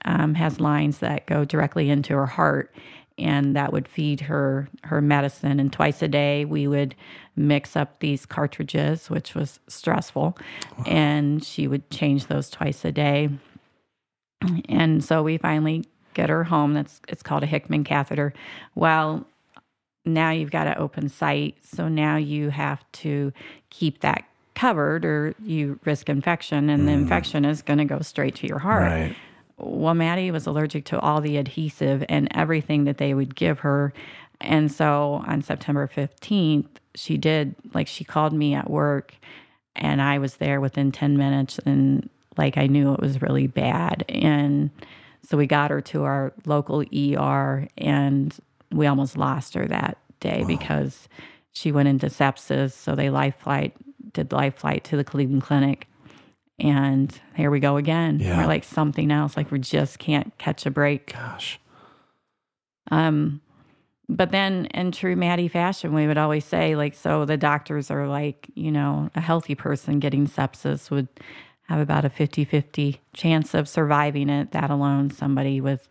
[0.05, 2.73] um, has lines that go directly into her heart.
[3.19, 5.59] And that would feed her her medicine.
[5.61, 6.95] And twice a day, we would
[7.37, 10.39] mix up these cartridges, which was stressful.
[10.87, 13.29] And she would change those twice a day.
[14.69, 16.75] And so we finally get her home.
[16.75, 18.33] That's it's called a Hickman catheter.
[18.75, 19.27] Well,
[20.05, 23.33] now you've got an open site, so now you have to
[23.69, 24.25] keep that
[24.55, 27.03] covered, or you risk infection, and the hmm.
[27.03, 28.83] infection is going to go straight to your heart.
[28.83, 29.17] Right.
[29.59, 33.93] Well, Madi was allergic to all the adhesive and everything that they would give her.
[34.41, 39.15] And so on September 15th, she did, like, she called me at work
[39.77, 44.05] and I was there within 10 minutes and, like, I knew it was really bad.
[44.09, 44.71] And
[45.23, 48.37] so we got her to our local ER and
[48.73, 51.09] we almost lost her that day because
[51.53, 52.73] she went into sepsis.
[52.73, 53.75] So they life flight,
[54.13, 55.87] did life flight to the Cleveland Clinic.
[56.59, 58.21] And here we go again.
[58.21, 58.39] Yeah.
[58.39, 61.13] We're like something else, like we just can't catch a break.
[61.13, 61.59] Gosh.
[62.91, 63.41] Um,
[64.09, 68.09] but then in true Madi fashion, we would always say, like, so the doctors are
[68.09, 71.09] like, you know, a healthy person getting sepsis would
[71.71, 75.89] have about a 50 50 chance of surviving it, that alone, somebody with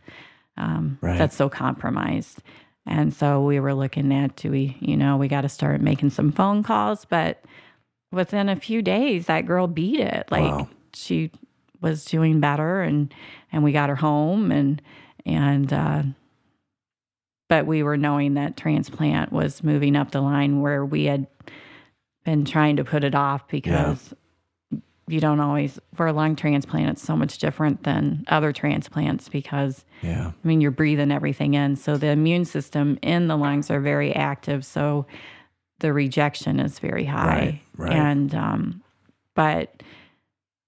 [0.57, 1.17] um, Right.
[1.17, 2.43] that's so compromised.
[2.85, 6.09] And so we were looking at, do we, you know, we got to start making
[6.09, 7.05] some phone calls.
[7.05, 7.41] But
[8.11, 10.27] within a few days, that girl beat it.
[10.29, 10.67] Like Wow.
[10.93, 11.31] she
[11.81, 13.13] was doing better and,
[13.53, 14.81] and we got her home and,
[15.25, 16.03] and, uh,
[17.47, 21.25] but we were knowing that transplant was moving up the line where we had
[22.25, 24.13] been trying to put it off because
[25.11, 29.83] you don't always for a lung transplant it's so much different than other transplants because
[30.01, 30.31] Yeah.
[30.43, 34.13] I mean you're breathing everything in so the immune system in the lungs are very
[34.15, 35.05] active so
[35.79, 37.93] the rejection is very high Right, right.
[37.93, 38.83] and um
[39.35, 39.81] but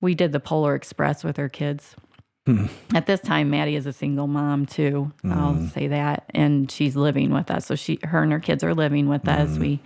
[0.01, 1.95] we did the polar express with our kids
[2.47, 2.65] Hmm.
[2.95, 5.71] at this time madi is a single mom too i'll Mm.
[5.71, 9.07] say that and she's living with us so she her and her kids are living
[9.07, 9.59] with us Mm.
[9.59, 9.79] we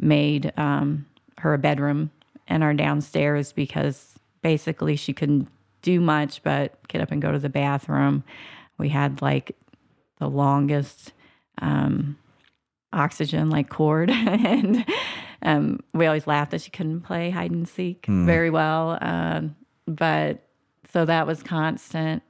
[0.00, 1.04] made um,
[1.38, 2.10] her a bedroom
[2.48, 5.48] in our downstairs because basically she couldn't
[5.82, 8.24] do much but get up and go to the bathroom.
[8.78, 9.56] We had like
[10.18, 11.12] the longest
[11.60, 12.16] um,
[12.92, 14.10] oxygen like cord.
[14.20, 14.84] And
[15.44, 20.48] um, we always laughed that she couldn't play hide and seek very well um, but
[20.92, 22.22] so that was constant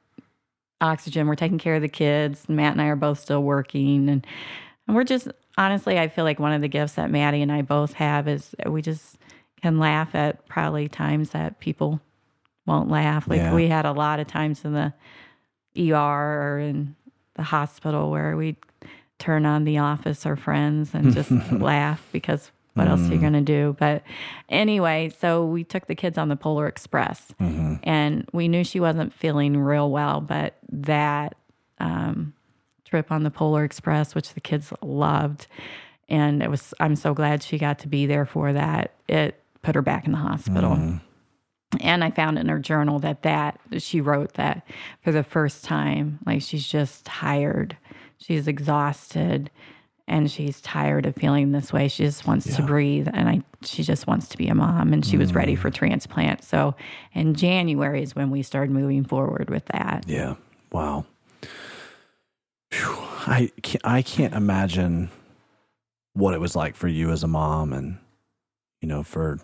[0.80, 1.26] oxygen.
[1.26, 2.48] We're taking care of the kids.
[2.48, 4.08] Matt and i are both still working.
[4.08, 4.26] And,
[4.86, 7.60] and we're just honestly i feel like one of the gifts that madi and i
[7.60, 9.18] both have is we just
[9.62, 12.00] can laugh at probably times that people
[12.66, 13.26] won't laugh.
[13.28, 13.54] Like Yeah.
[13.54, 14.92] we had a lot of times in the
[15.78, 15.94] er
[16.54, 16.94] or in
[17.34, 18.56] the hospital where we'd
[19.18, 23.32] turn on the office or friends and just laugh because what else are you going
[23.34, 23.76] to do?
[23.78, 24.02] But
[24.48, 29.12] anyway so we took the kids on the polar express and we knew she wasn't
[29.14, 31.36] feeling real well but that
[31.78, 32.32] um,
[32.84, 35.46] trip on the polar express which the kids loved
[36.08, 38.92] and it was i'm so glad she got to be there for that.
[39.08, 40.96] It put her back in the hospital hmm.
[41.80, 44.66] and I found in her journal that that she wrote that
[45.02, 47.76] for the first time, like she's just tired,
[48.18, 49.50] she's exhausted,
[50.08, 51.88] and she's tired of feeling this way.
[51.88, 55.04] She just wants to breathe, and I she just wants to be a mom, and
[55.04, 55.38] she was hmm.
[55.38, 56.44] ready for transplant.
[56.44, 56.74] So
[57.14, 60.04] in January is when we started moving forward with that.
[60.06, 60.34] Yeah.
[60.72, 61.06] Wow.
[63.26, 65.10] I can't, I can't imagine
[66.14, 67.98] what it was like for you as a mom and
[68.80, 69.38] you know for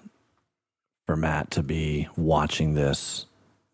[1.09, 3.25] for Matt to be watching this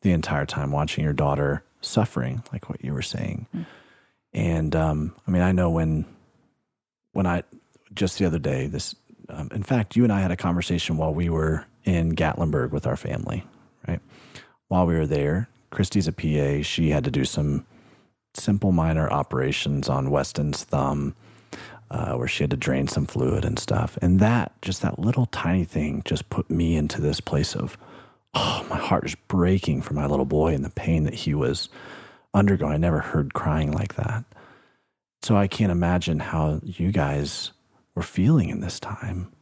[0.03, 3.49] the entire time watching your daughter suffering like what you were saying.
[3.53, 3.67] Mm.
[4.33, 6.05] And um I mean I know when
[7.11, 7.43] when I
[7.93, 8.95] just the other day this
[9.29, 12.87] um, in fact you and I had a conversation while we were in Gatlinburg with
[12.87, 13.45] our family,
[13.89, 14.01] right?
[14.69, 17.67] While we were there, Christy's a PA, she had to do some
[18.35, 21.17] simple minor operations on Weston's thumb
[21.91, 23.99] uh, where she had to drain some fluid and stuff.
[24.03, 27.77] And that, just that little tiny thing, just put me into this place of,
[28.35, 31.69] oh, my heart is breaking for my little boy and the pain that he was
[32.33, 32.73] undergoing.
[32.73, 34.25] I never heard crying like that.
[35.23, 37.53] So I can't imagine how you guys
[37.95, 39.33] were feeling in this time.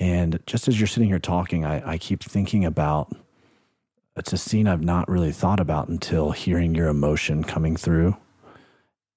[0.00, 3.12] And just as you're sitting here talking, I, I keep thinking about
[4.16, 8.16] it's a scene I've not really thought about until hearing your emotion coming through.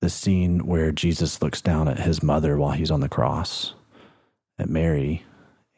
[0.01, 3.73] The scene where Jesus looks down at his mother while he's on the cross,
[4.59, 5.23] at Mary,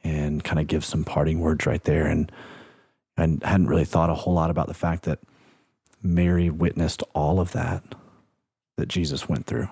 [0.04, 2.08] and kind of gives some parting words right there.
[2.08, 2.32] And
[3.18, 5.20] I hadn't really thought a whole lot about the fact that
[6.02, 7.84] Mary witnessed all of that
[8.76, 9.70] that Jesus went through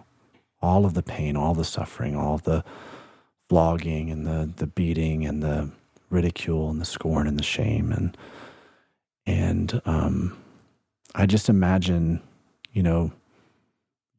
[0.61, 2.63] all of the pain, all the suffering, all the
[3.49, 5.69] flogging and the, the beating and the
[6.09, 7.91] ridicule and the scorn and the shame.
[7.91, 8.17] And
[9.25, 10.37] and um,
[11.13, 12.21] I just imagine,
[12.73, 13.11] you know,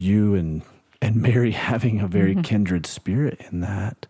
[0.03, 0.63] you and
[1.01, 2.43] and Mary having a very mm-hmm.
[2.43, 4.07] kindred spirit in that,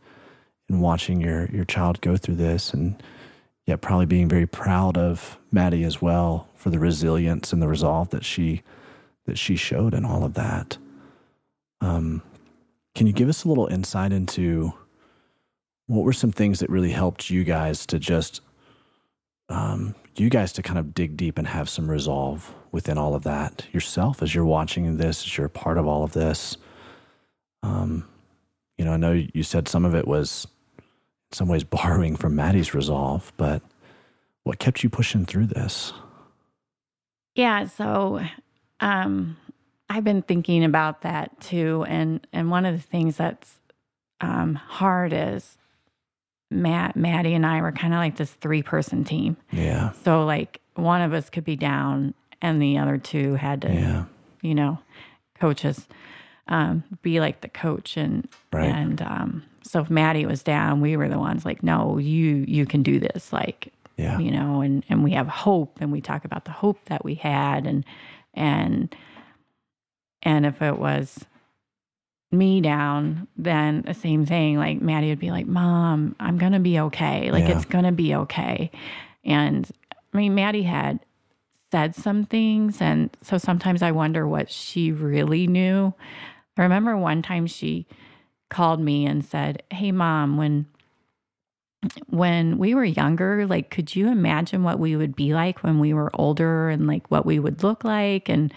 [0.68, 3.02] and watching your your child go through this, and
[3.66, 8.10] yet probably being very proud of Madi as well for the resilience and the resolve
[8.10, 8.62] that she
[9.26, 10.78] that she showed in all of that.
[11.80, 12.22] Um,
[12.94, 14.72] can you give us a little insight into
[15.86, 18.40] what were some things that really helped you guys to just
[19.48, 23.22] um, you guys to kind of dig deep and have some resolve within all of
[23.22, 26.56] that yourself as you're watching this, as you're a part of all of this.
[27.62, 28.06] Um,
[28.76, 30.46] you know, I know you said some of it was
[30.78, 33.62] in some ways borrowing from Madi's resolve, but
[34.42, 35.92] what kept you pushing through this?
[37.34, 38.20] Yeah, so
[38.80, 39.36] um,
[39.88, 43.58] I've been thinking about that too, and and one of the things that's
[44.20, 45.56] um, hard is
[46.52, 49.36] Matt, Madi, and I were kind of like this three person team.
[49.50, 49.92] Yeah.
[50.04, 54.04] So like one of us could be down, and the other two had to, yeah.
[54.42, 54.78] you know,
[55.38, 55.86] coaches
[56.48, 58.66] um, be like the coach, and right.
[58.66, 62.66] and um, so if Madi was down, we were the ones like, no, you you
[62.66, 64.18] can do this, like, yeah.
[64.18, 67.14] you know, and and we have hope, and we talk about the hope that we
[67.14, 67.84] had, and
[68.34, 68.94] and
[70.22, 71.24] and if it was
[72.32, 74.56] me down, then the same thing.
[74.56, 77.30] Like Madi would be like, Mom, I'm going to be okay.
[77.30, 77.56] Like yeah.
[77.56, 78.70] it's going to be okay.
[79.24, 79.70] And
[80.12, 81.00] I mean, Madi had
[81.70, 82.80] said some things.
[82.80, 85.94] And so sometimes I wonder what she really knew.
[86.56, 87.86] I remember one time she
[88.50, 90.66] called me and said, Hey, Mom, when
[92.06, 95.92] when we were younger, like, could you imagine what we would be like when we
[95.92, 98.54] were older and like what we would look like and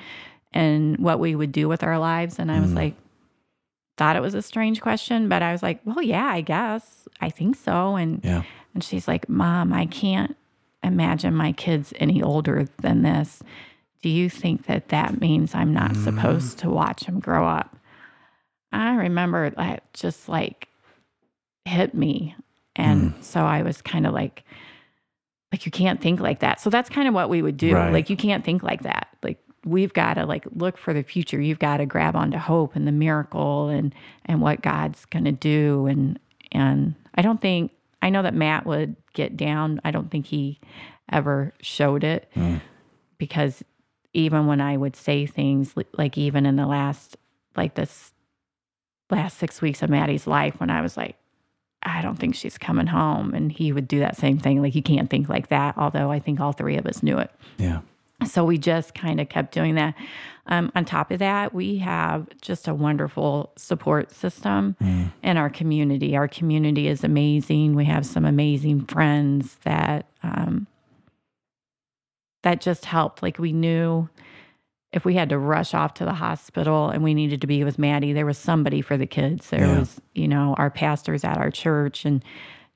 [0.54, 2.38] and what we would do with our lives?
[2.38, 2.76] And I was mm.
[2.76, 2.96] like,
[3.98, 7.08] thought it was a strange question, but I was like, well, yeah, I guess.
[7.22, 7.96] I think so.
[7.96, 8.44] And yeah.
[8.74, 10.36] and she's like, Mom, I can't
[10.84, 13.42] imagine my kids any older than this.
[14.02, 16.04] Do you think that that means I'm not mm.
[16.04, 17.76] supposed to watch them grow up?
[18.72, 20.68] I remember that just like
[21.64, 22.36] hit me.
[22.76, 23.24] And mm.
[23.24, 24.44] so I was kind of like,
[25.52, 26.60] like you can't think like that.
[26.60, 27.74] So that's kind of what we would do.
[27.74, 27.92] Right.
[27.92, 29.08] Like you can't think like that.
[29.24, 31.42] Like we've got to like look for the future.
[31.42, 33.94] You've got to grab onto hope and the miracle and
[34.26, 36.20] and what God's going to do and
[36.52, 39.82] and I don't think I know that Matt would get down.
[39.84, 40.60] I don't think he
[41.12, 42.62] ever showed it mm.
[43.18, 43.64] because
[44.14, 47.18] even when I would say things like even in the last
[47.58, 48.12] like this
[49.10, 51.16] last 6 weeks of Madi's life when I was like
[51.84, 54.82] I don't think she's coming home and he would do that same thing like you
[54.82, 57.32] can't think like that although I think all three of us knew it.
[57.58, 57.82] Yeah.
[58.26, 59.96] So we just kind of kept doing that.
[60.48, 65.12] Um, on top of that, we have just a wonderful support system mm.
[65.24, 66.16] in our community.
[66.16, 67.76] Our community is amazing.
[67.76, 70.68] We have some amazing friends that um,
[72.44, 73.24] that just helped.
[73.24, 74.08] Like we knew
[74.94, 77.78] if we had to rush off to the hospital and we needed to be with
[77.78, 79.50] Madi, there was somebody for the kids.
[79.50, 79.80] There yeah.
[79.80, 82.24] was, you know, our pastors at our church and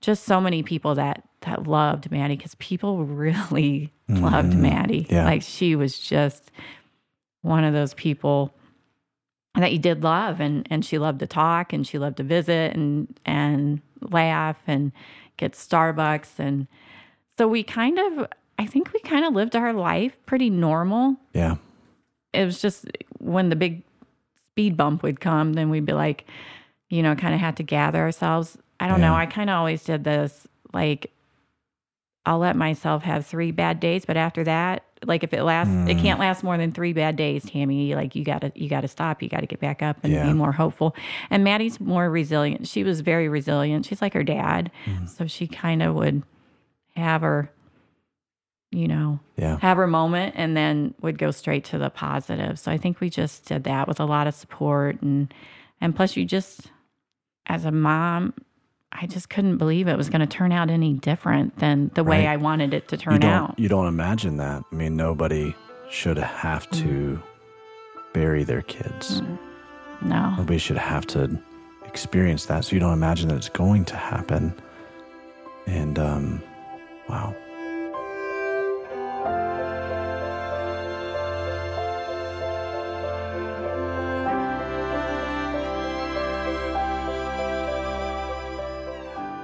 [0.01, 4.23] just so many people that that loved Madi because people really mm-hmm.
[4.23, 5.07] loved Madi.
[5.09, 5.25] Yeah.
[5.25, 6.51] Like she was just
[7.41, 8.53] one of those people
[9.55, 12.75] that you did love and and she loved to talk and she loved to visit
[12.75, 14.91] and and laugh and
[15.37, 16.67] get Starbucks and
[17.37, 18.27] so we kind of
[18.57, 21.15] I think we kind of lived our life pretty normal.
[21.33, 21.55] Yeah.
[22.33, 22.85] It was just
[23.19, 23.83] when the big
[24.51, 26.25] speed bump would come then we'd be like
[26.89, 28.57] you know, kind of had to gather ourselves.
[28.79, 29.09] I don't Yeah.
[29.09, 29.15] know.
[29.15, 31.11] I kind of always did this like
[32.29, 35.97] I'll let myself have three bad days, but after that, like if it lasts, it
[35.97, 36.01] Mm.
[36.01, 37.95] can't last more than three bad days, Tammie.
[37.95, 39.23] Like you gotta, you gotta stop.
[39.23, 40.27] You gotta get back up and Yeah.
[40.27, 40.95] be more hopeful.
[41.31, 42.67] And Madi's more resilient.
[42.67, 43.87] She was very resilient.
[43.87, 45.07] She's like her dad, Mm-hmm.
[45.07, 46.21] so she kind of would
[46.95, 47.49] have her,
[48.71, 49.57] you know, Yeah.
[49.61, 52.59] have her moment and then would go straight to the positive.
[52.59, 55.33] So I think we just did that with a lot of support and
[55.81, 56.69] and plus you just
[57.47, 58.33] as a mom,
[58.91, 62.27] I just couldn't believe it was going to turn out any different than the way
[62.27, 63.59] I wanted it to turn don't out.
[63.59, 64.63] you don't imagine that.
[64.71, 65.55] I mean, nobody
[65.89, 67.21] should have to
[68.13, 69.21] bury their kids.
[70.01, 70.33] No.
[70.37, 71.39] Nobody should have to
[71.85, 72.65] experience that.
[72.65, 74.53] So you don't imagine that it's going to happen.
[75.67, 76.41] And um
[77.07, 77.35] wow.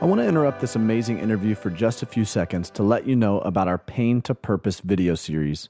[0.02, 3.16] I want to interrupt this amazing interview for just a few seconds to let you
[3.16, 5.70] know about our Pain to Purpose video series.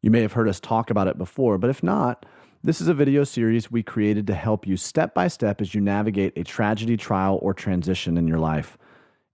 [0.00, 2.24] You may have heard us talk about it before, but if not,
[2.64, 5.82] this is a video series we created to help you step by step as you
[5.82, 8.78] navigate a tragedy, trial, or transition in your life.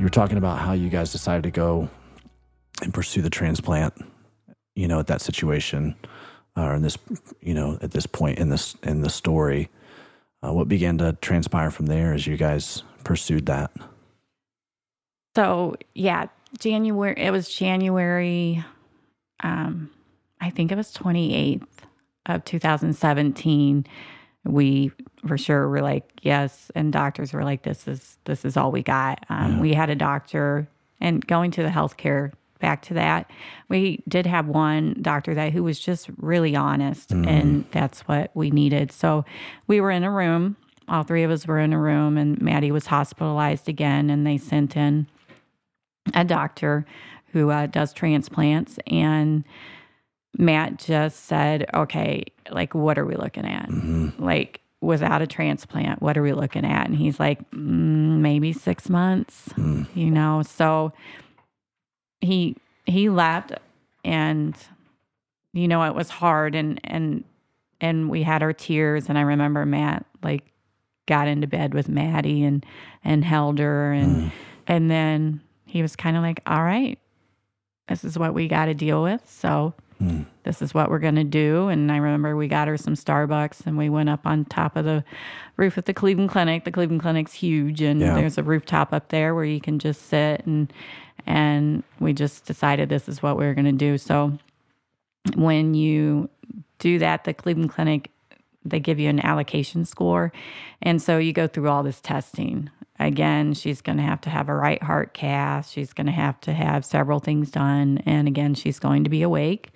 [0.00, 1.90] You were talking about how you guys decided to go
[2.80, 3.92] and pursue the transplant,
[4.74, 5.94] you know, at that situation,
[6.56, 6.96] uh, or in this,
[7.42, 9.68] you know, at this point in this in the story.
[10.42, 13.72] Uh, what began to transpire from there as you guys pursued that?
[15.36, 16.28] So yeah,
[16.58, 17.14] January.
[17.18, 18.64] It was January.
[19.44, 19.90] Um,
[20.40, 21.84] I think it was twenty eighth
[22.24, 23.84] of two thousand seventeen.
[24.44, 24.90] We
[25.26, 28.82] for sure were like yes, and doctors were like, this is this is all we
[28.82, 29.24] got.
[29.28, 30.68] Um, We had a doctor,
[31.00, 32.32] and going to the healthcare.
[32.58, 33.30] Back to that,
[33.70, 38.50] we did have one doctor that who was just really honest, and that's what we
[38.50, 38.92] needed.
[38.92, 39.24] So
[39.66, 40.56] we were in a room.
[40.86, 44.36] All three of us were in a room, and Madi was hospitalized again, and they
[44.36, 45.06] sent in
[46.12, 46.84] a doctor
[47.32, 49.44] who uh, does transplants and
[50.38, 53.68] matt just said okay like what are we looking at?
[53.68, 54.22] Mm-hmm.
[54.22, 56.86] Like without a transplant what are we looking at?
[56.86, 59.52] And he's like mm, maybe six months.
[59.52, 59.84] Hmm.
[59.94, 60.92] You know so
[62.20, 62.56] he
[62.86, 63.52] he left
[64.04, 64.56] and
[65.52, 67.24] you know it was hard and and
[67.80, 69.08] and we had our tears.
[69.08, 70.44] And i remember matt like
[71.06, 72.64] got into bed with madi and
[73.04, 74.28] and held her and hmm.
[74.66, 76.98] and then he was kind of like all right
[77.90, 79.28] this is what we got to deal with.
[79.28, 79.74] So
[80.44, 81.68] this is what we're going to do.
[81.68, 84.84] And i remember we got her some starbucks and we went up on top of
[84.84, 85.04] the
[85.56, 86.64] roof at the cleveland clinic.
[86.64, 88.14] The cleveland clinic's huge and Yeah.
[88.14, 90.72] there's a rooftop up there where you can just sit and
[91.26, 93.98] and we just decided this is what we were going to do.
[93.98, 94.38] So
[95.34, 96.30] when you
[96.78, 98.10] do that the cleveland clinic
[98.64, 100.32] they give you an allocation score.
[100.82, 102.68] And so you go through all this testing
[103.06, 105.68] again she's going to have to have a right heart cath.
[105.68, 108.02] She's going to have to have several things done.
[108.06, 109.70] And again she's going to be awake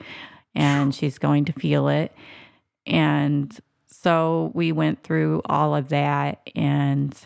[0.55, 2.13] and she's going to feel it.
[2.87, 7.17] And so we went through all of that and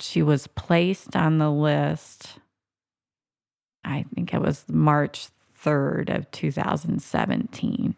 [0.00, 2.38] she was placed on the list
[3.84, 5.28] i think it was march
[5.66, 7.94] 3rd of 2017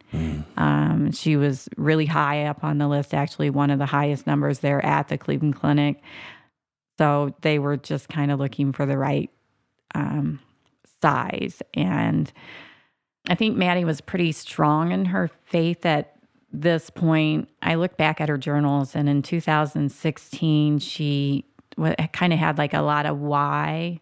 [0.57, 4.61] um, she was really high up on the list, actually, one of the highest numbers
[4.61, 6.03] there at the Cleveland Clinic.
[6.99, 9.31] So they were just kind of looking for the right
[9.95, 10.41] um,
[11.01, 11.63] size.
[11.75, 12.33] And
[13.29, 16.17] I think Madi was pretty strong in her faith at
[16.53, 17.49] this point.
[17.63, 21.45] I look back at her journals, and in 2016, she
[22.13, 24.01] kind of had like a lot of why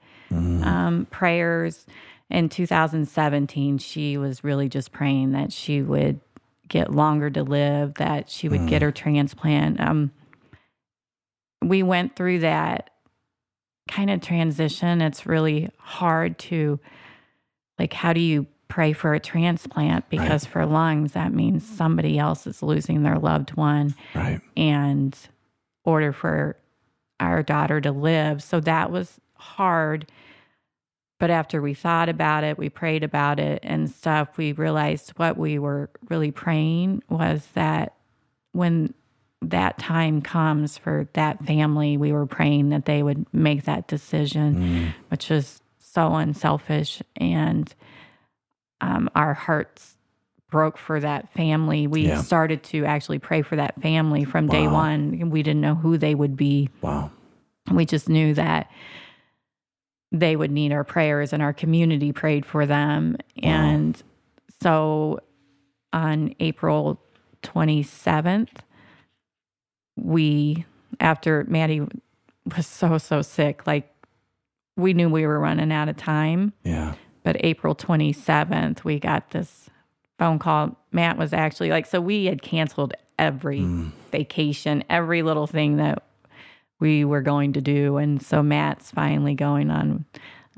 [0.64, 1.86] um, prayers.
[2.28, 6.20] In 2017, she was really just praying that she would
[6.68, 9.80] get longer to live, that she would get her transplant.
[9.80, 10.10] Um,
[11.62, 12.90] we went through that
[13.88, 15.00] kind of transition.
[15.00, 16.80] It's really hard to,
[17.78, 20.52] like, how do you pray for a transplant because right.
[20.52, 25.16] for lungs that means somebody else is losing their loved one right and
[25.84, 26.56] order for
[27.20, 30.10] our daughter to live so that was hard
[31.18, 35.36] but after we thought about it we prayed about it and stuff we realized what
[35.36, 37.94] we were really praying was that
[38.52, 38.92] when
[39.42, 44.56] that time comes for that family we were praying that they would make that decision
[44.56, 44.94] mm.
[45.10, 47.74] which was so unselfish and
[48.80, 49.96] um, our hearts
[50.50, 51.86] broke for that family.
[51.86, 52.22] We yeah.
[52.22, 54.52] started to actually pray for that family from wow.
[54.52, 55.30] day one.
[55.30, 56.70] We didn't know who they would be.
[56.82, 57.10] Wow.
[57.70, 58.70] We just knew that
[60.18, 63.16] they would need our prayers and our community prayed for them.
[63.42, 63.48] Wow.
[63.50, 64.02] And
[64.62, 65.20] so
[65.92, 67.00] on April
[67.42, 68.48] 27th,
[69.96, 70.64] we,
[71.00, 71.82] after Madi
[72.56, 73.92] was so, so sick, like
[74.76, 76.52] we knew we were running out of time.
[76.64, 76.94] Yeah.
[77.22, 79.68] But April 27th, we got this
[80.18, 80.76] phone call.
[80.92, 83.90] Matt was actually like, so we had canceled every mm.
[84.12, 86.02] vacation, every little thing that
[86.78, 87.96] we were going to do.
[87.96, 90.04] And so Matt's finally going on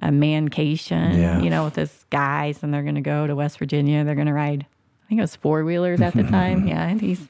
[0.00, 1.40] a mancation, yeah.
[1.40, 4.04] you know, with his guys, and they're going to go to West Virginia.
[4.04, 4.66] They're going to ride,
[5.04, 6.66] I think it was four wheelers at the time.
[6.66, 6.86] yeah.
[6.86, 7.26] And he's,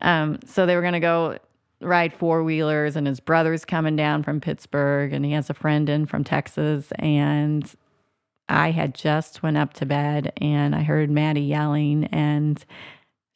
[0.00, 1.38] um, so they were going to go
[1.80, 5.88] ride four wheelers, and his brother's coming down from Pittsburgh, and he has a friend
[5.88, 6.90] in from Texas.
[6.98, 7.72] And
[8.48, 12.64] I had just went up to bed and I heard Madi yelling and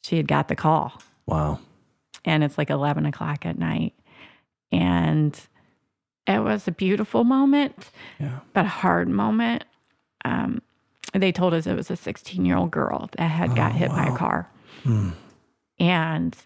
[0.02, 1.00] she had got the call.
[1.26, 1.58] Wow.
[2.24, 3.94] And it's like 11 o'clock at night.
[4.72, 5.38] And
[6.26, 8.40] it was a beautiful moment, yeah.
[8.52, 9.64] but a hard moment.
[10.24, 10.62] Um,
[11.12, 13.90] they told us it was a 16 year old girl that had oh, got hit
[13.90, 13.96] wow.
[13.96, 14.50] by a car.
[14.84, 15.10] Hmm.
[15.78, 16.36] And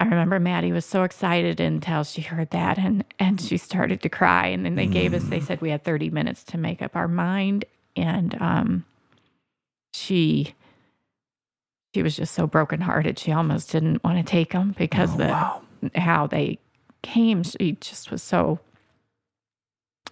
[0.00, 4.08] I remember Madi was so excited until she heard that and, and she started to
[4.08, 4.46] cry.
[4.46, 4.92] And then they mm.
[4.92, 5.46] gave us, they mm.
[5.46, 7.64] said we had 30 minutes to make up our mind.
[7.94, 8.84] And um,
[9.92, 10.54] she
[11.94, 13.18] she was just so brokenhearted.
[13.18, 15.62] She almost didn't want to take them because oh, the wow.
[15.94, 16.58] how they
[17.02, 17.42] came.
[17.42, 18.60] She just was so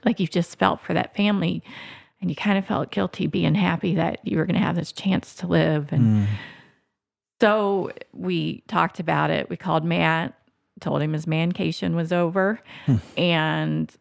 [0.05, 1.63] like you just felt for that family,
[2.21, 4.93] and you kind of felt guilty being happy that you were going to have this
[4.93, 5.93] chance to live.
[5.93, 6.31] And mm.
[7.41, 9.49] So we talked about it.
[9.49, 10.35] We called Matt,
[10.81, 12.61] told him his mancation was over.
[12.85, 12.97] Hmm.
[13.17, 13.97] And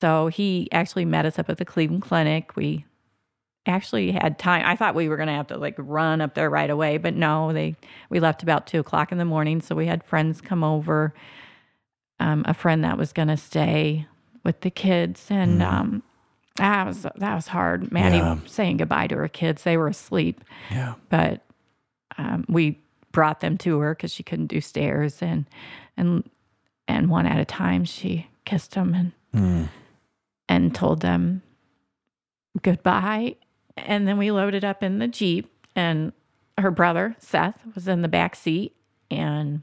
[0.00, 2.56] so he actually met us up at the Cleveland Clinic.
[2.56, 2.84] We
[3.66, 4.64] actually had time.
[4.66, 7.14] I thought we were going to have to like run up there right away, but
[7.14, 7.76] no, they
[8.10, 9.60] we left about two o'clock in the morning.
[9.60, 11.14] So we had friends come over.
[12.20, 14.06] Um, a friend that was going to stay
[14.44, 15.72] with the kids, and mm.
[15.72, 16.02] um,
[16.56, 17.92] that was that was hard.
[17.92, 18.38] Madi yeah.
[18.46, 20.42] saying goodbye to her kids; they were asleep.
[20.70, 21.42] Yeah, but
[22.16, 22.78] um, we
[23.12, 25.46] brought them to her because she couldn't do stairs, and
[25.96, 26.28] and
[26.88, 29.68] and one at a time she kissed them and mm.
[30.48, 31.42] and told them
[32.62, 33.36] goodbye.
[33.76, 36.12] And then we loaded up in the jeep, and
[36.58, 38.74] her brother Seth was in the back seat,
[39.10, 39.62] and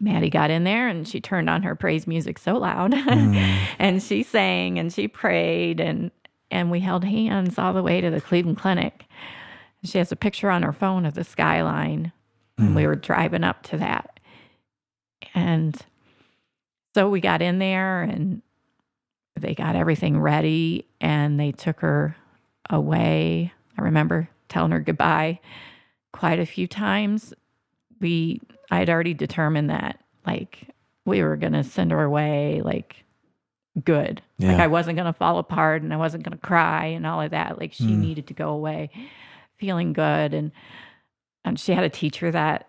[0.00, 3.66] Madi got in there and she turned on her praise music so loud, mm.
[3.78, 6.10] and she sang and she prayed and
[6.50, 9.06] and we held hands all the way to the Cleveland Clinic.
[9.82, 12.12] She has a picture on her phone of the skyline.
[12.58, 12.66] Mm.
[12.66, 12.88] And we hmm.
[12.88, 14.20] were driving up to that.
[15.34, 15.76] And
[16.94, 18.40] so we got in there and
[19.36, 22.16] they got everything ready and they took her
[22.70, 23.52] away.
[23.76, 25.40] I remember telling her goodbye
[26.12, 27.34] quite a few times.
[28.00, 28.40] We
[28.70, 30.68] I had already determined that like
[31.04, 33.04] we were going to send her away like
[33.82, 34.22] good.
[34.38, 34.52] Yeah.
[34.52, 37.20] Like I wasn't going to fall apart and I wasn't going to cry and all
[37.20, 37.58] of that.
[37.58, 37.98] Like she mm.
[37.98, 38.90] needed to go away
[39.58, 40.34] feeling good.
[40.34, 40.52] And,
[41.44, 42.68] and she had a teacher that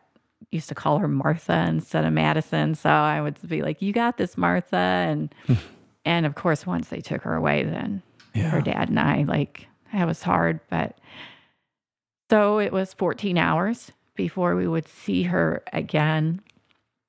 [0.52, 2.76] used to call her Martha instead of Madison.
[2.76, 5.34] So I would be like, "You got this, Martha." And
[6.06, 8.02] and of course, once they took her away, then
[8.34, 8.50] yeah.
[8.50, 10.60] her dad and I like that was hard.
[10.70, 10.98] But
[12.30, 16.42] so it was 14 hours before we would see her again.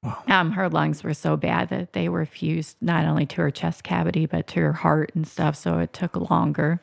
[0.03, 0.23] Wow.
[0.29, 3.83] Um, her lungs were so bad that they were fused not only to her chest
[3.83, 5.57] cavity but to her heart and stuff.
[5.57, 6.81] So it took longer.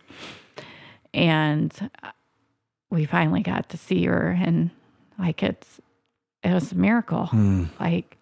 [1.13, 1.89] And
[2.93, 4.69] we finally got to see her and
[5.17, 5.81] like it's
[6.43, 7.67] it was a miracle mm.
[7.79, 8.17] like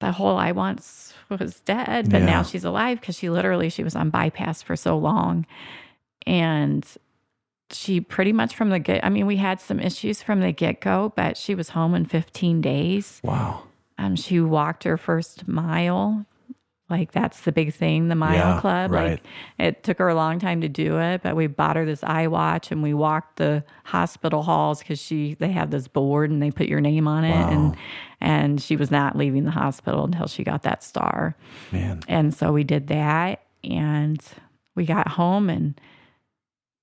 [0.00, 2.26] the whole i once was dead but yeah.
[2.26, 5.46] now she's alive because she literally she was on bypass for so long
[6.26, 6.86] and
[7.72, 11.12] she pretty much from the get i mean we had some issues from the get-go
[11.16, 13.62] but she was home in 15 days wow
[13.98, 16.24] um, she walked her first mile
[16.90, 18.90] like that's the big thing, the Mile yeah, Club.
[18.90, 19.10] Right.
[19.12, 19.22] Like
[19.58, 22.72] it took her a long time to do it, but we bought her this iWatch
[22.72, 26.66] and we walked the hospital halls because she they have this board and they put
[26.66, 27.50] your name on it wow.
[27.50, 27.76] and
[28.20, 31.36] and she was not leaving the hospital until she got that star.
[31.70, 32.00] Man.
[32.08, 34.20] And so we did that and
[34.74, 35.80] we got home and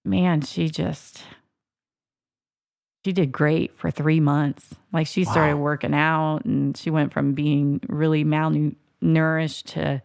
[0.08, 1.24] man, she just
[3.05, 4.76] she did great for three months.
[4.91, 5.62] Like she started Wow.
[5.62, 10.01] working out, and she went from being really malnourished to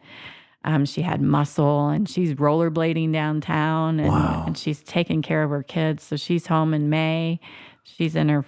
[0.64, 4.44] um, she had muscle, and she's rollerblading downtown, and, Wow.
[4.46, 6.04] and she's taking care of her kids.
[6.04, 7.40] So she's home in May.
[7.82, 8.44] She's in her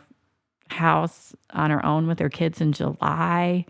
[0.68, 3.66] house on her own with her kids in July.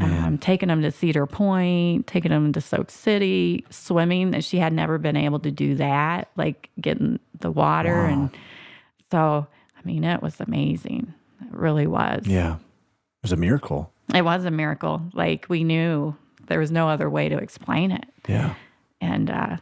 [0.00, 4.30] Um, taking them to Cedar Point, taking them to Soak City, swimming.
[4.30, 7.94] That she had never been able to do that, like getting the water.
[7.94, 8.08] Wow.
[8.08, 8.30] And
[9.10, 11.12] so, I mean, it was amazing.
[11.42, 12.26] It really was.
[12.26, 12.54] Yeah.
[12.54, 13.92] It was a miracle.
[14.14, 15.02] It was a miracle.
[15.12, 16.16] Like we knew
[16.48, 18.04] there was no other way to explain it.
[18.26, 18.54] Yeah.
[19.00, 19.56] And uh,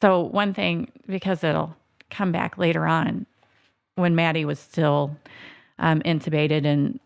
[0.00, 1.76] so, one thing, because it'll
[2.10, 3.26] come back later on,
[3.94, 5.16] when Madi was still
[5.78, 6.98] um, intubated and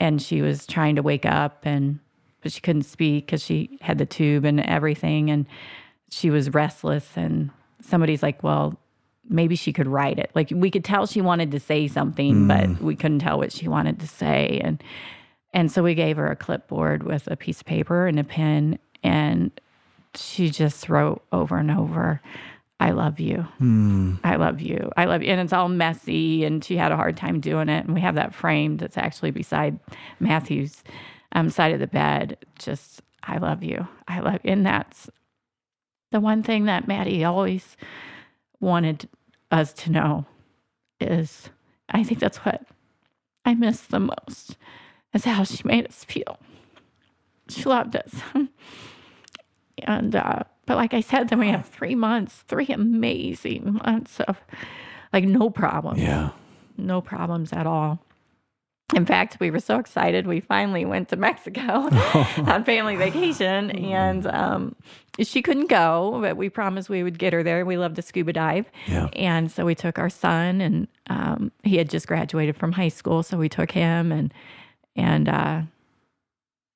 [0.00, 1.98] and she was trying to wake up and
[2.46, 5.46] but she couldn't speak because she had the tube and everything, and
[6.10, 7.16] she was restless.
[7.16, 8.78] And somebody's like, "Well,
[9.28, 12.64] maybe she could write it." Like we could tell she wanted to say something, but
[12.64, 12.80] mm.
[12.80, 14.60] we couldn't tell what she wanted to say.
[14.62, 14.80] And
[15.52, 18.78] and so we gave her a clipboard with a piece of paper and a pen,
[19.02, 19.50] and
[20.14, 22.20] she just wrote over and over,
[22.78, 23.46] I love you.
[24.22, 24.90] I love you.
[24.96, 25.30] I love you.
[25.30, 27.86] And it's all messy, and she had a hard time doing it.
[27.86, 29.78] And we have that framed that's actually beside
[30.20, 30.84] Matthew's
[31.32, 32.36] um, side of the bed.
[32.58, 33.86] Just, I love you.
[34.08, 34.52] I love you.
[34.52, 35.08] And that's
[36.12, 37.76] the one thing that Madi always
[38.60, 39.08] wanted
[39.50, 40.26] us to know
[41.00, 41.48] is
[41.88, 42.62] I think that's what
[43.44, 44.56] I miss the most
[45.14, 46.38] is how she made us feel.
[47.48, 48.14] She loved us.
[49.78, 54.36] and uh, but like I said, then we have three months, three amazing months of
[55.12, 56.30] like no problems, Yeah.
[56.76, 58.00] no problems at all.
[58.94, 60.28] In fact, we were so excited.
[60.28, 61.62] We finally went to Mexico
[62.46, 64.76] on family vacation, and um,
[65.20, 67.66] she couldn't go, but we promised we would get her there.
[67.66, 69.08] We love to scuba dive, Yeah.
[69.14, 73.24] and so we took our son, and um, he had just graduated from high school,
[73.24, 74.32] so we took him, and
[74.94, 75.62] and uh,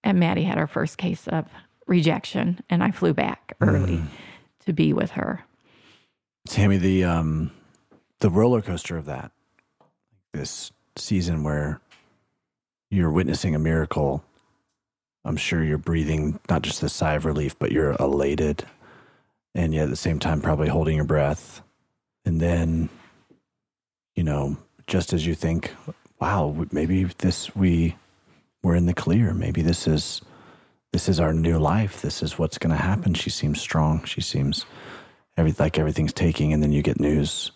[0.03, 1.47] and Madi had our first case of
[1.91, 4.01] rejection, and I flew back early
[4.64, 5.45] to be with her.
[6.49, 7.51] Tammie, the um
[8.20, 9.32] the roller coaster of that
[10.32, 11.80] this season where
[12.91, 14.24] you're witnessing a miracle,
[15.24, 18.64] I'm sure you're breathing not just a sigh of relief, but you're elated
[19.55, 21.62] and yet at the same time probably holding your breath.
[22.24, 22.88] And then,
[24.14, 25.72] you know, just as you think,
[26.20, 27.97] wow, maybe this we
[28.62, 29.32] we're in the clear.
[29.32, 30.20] Maybe this is
[30.93, 32.03] this is our new life.
[32.03, 33.14] This is what's going to happen.
[33.14, 34.05] She seems strong.
[34.05, 34.66] She seems
[35.36, 37.53] every like everything's taking, and then you get news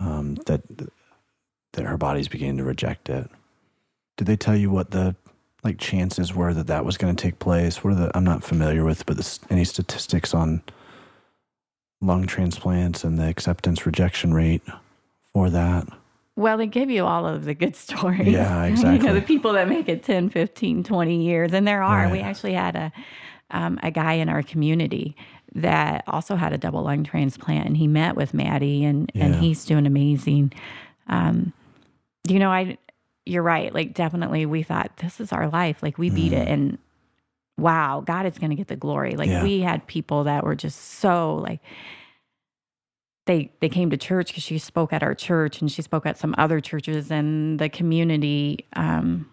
[0.00, 0.62] um, that
[1.72, 3.30] that her body's beginning to reject it.
[4.16, 5.16] Did they tell you what the
[5.64, 7.84] like chances were that that was going to take place?
[7.84, 10.62] What are the I'm not familiar with, but any statistics on
[12.00, 14.62] lung transplants and the acceptance rejection rate
[15.32, 15.86] for that?
[16.38, 18.28] Well, they give you all of the good stories.
[18.28, 19.06] Yeah, you exactly.
[19.08, 21.52] know, the people that make it 10, 15, 20 years.
[21.52, 22.08] And there are.
[22.10, 22.92] We actually had a,
[23.50, 25.16] um, a guy in our community
[25.54, 29.64] that also had a double lung transplant, and he met with Madi, and, and he's
[29.64, 30.52] doing amazing.
[31.08, 31.52] Um,
[32.28, 32.78] you know, I,
[33.26, 33.74] you're right.
[33.74, 35.82] Like, definitely, we thought this is our life.
[35.82, 36.78] Like, we beat it, and
[37.56, 39.12] wow, God is going to get the glory.
[39.16, 39.36] Like, Mm-hmm.
[39.38, 39.42] Yeah.
[39.42, 41.60] we had people that were just so like,
[43.28, 46.18] they they came to church because she spoke at our church and she spoke at
[46.18, 49.28] some other churches and the community um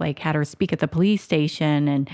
[0.00, 2.10] like had her speak at the police station and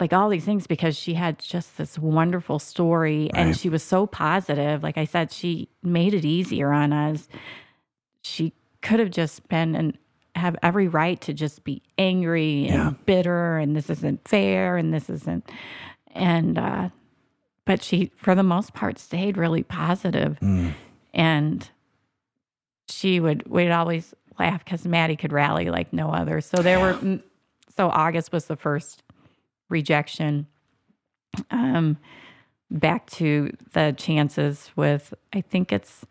[0.00, 4.06] like all these things because she had just this wonderful story and she was so
[4.06, 4.82] positive.
[4.82, 7.28] Like i said she made it easier on us.
[8.22, 8.52] She
[8.82, 9.96] could have just been and
[10.34, 12.90] have every right to just be angry and Yeah.
[13.06, 15.48] bitter and this isn't fair and this isn't
[16.12, 16.88] and uh
[17.66, 20.72] but she for the most part stayed really positive Mm.
[21.12, 21.70] and
[22.88, 26.40] she would we'd always laugh because Madi could rally like no other.
[26.40, 27.20] So there were
[27.76, 29.02] so August was the first
[29.68, 30.46] rejection.
[31.50, 31.96] Um,
[32.70, 36.04] back to the chances with I think it's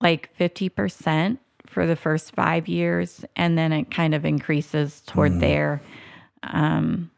[0.00, 5.38] like fifty percent for the first five years, and then it kind of increases toward
[5.40, 5.82] there.
[6.42, 7.10] Um,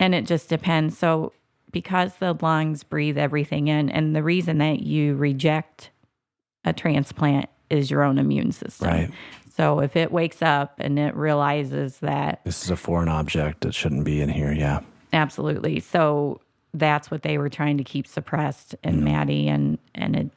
[0.00, 0.98] and it just depends.
[0.98, 1.32] So
[1.72, 5.90] because the lungs breathe everything in, and the reason that you reject
[6.64, 8.88] a transplant is your own immune system.
[8.88, 9.10] Right.
[9.54, 13.74] So if it wakes up and it realizes that This is a foreign object that
[13.74, 14.52] shouldn't be in here.
[14.52, 14.80] Yeah.
[15.12, 16.40] absolutely, so
[16.74, 19.16] that's what they were trying to keep suppressed in mm-hmm.
[19.16, 20.30] Madi, and and it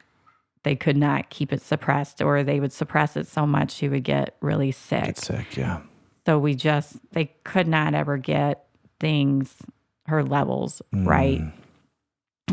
[0.64, 4.04] they could not keep it suppressed, or they would suppress it so much she would
[4.04, 5.06] get really sick.
[5.06, 5.58] Get sick.
[5.58, 5.82] Yeah.
[6.26, 8.66] So we just they could not ever get
[9.00, 9.56] things
[10.12, 11.42] her levels right.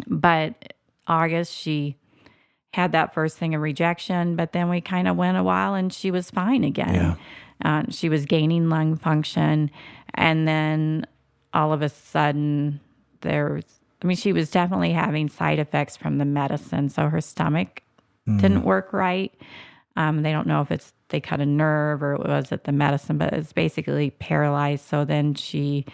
[0.07, 0.75] But
[1.07, 1.97] August she
[2.75, 5.93] had that first thing of rejection, but then we kind of went a while and
[5.93, 6.95] she was fine again.
[6.95, 7.15] Yeah.
[7.65, 9.71] Uh, she was gaining lung function.
[10.15, 11.07] And then
[11.53, 12.81] all of a sudden,
[13.23, 13.65] there's,
[14.01, 16.89] I mean, she was definitely having side effects from the medicine.
[16.89, 17.83] So her stomach
[18.37, 19.33] didn't work right.
[19.97, 22.73] Um, they don't know if it's they cut a nerve or it was it the
[22.73, 24.85] medicine, but it's basically paralyzed.
[24.85, 25.87] So then she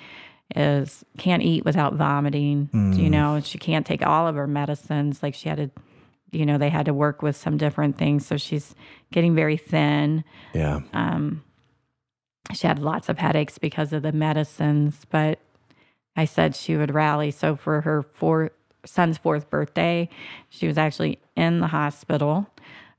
[0.54, 2.68] is can't eat without vomiting.
[2.98, 5.22] You know, she can't take all of her medicines.
[5.22, 5.70] Like she had to,
[6.32, 8.26] you know, they had to work with some different things.
[8.26, 8.74] So she's
[9.12, 10.24] getting very thin.
[10.52, 10.80] Yeah.
[10.92, 11.42] Um,
[12.52, 15.38] she had lots of headaches because of the medicines, but
[16.16, 17.30] I said she would rally.
[17.30, 18.52] So for her four
[18.84, 20.08] son's fourth birthday,
[20.50, 22.46] she was actually in the hospital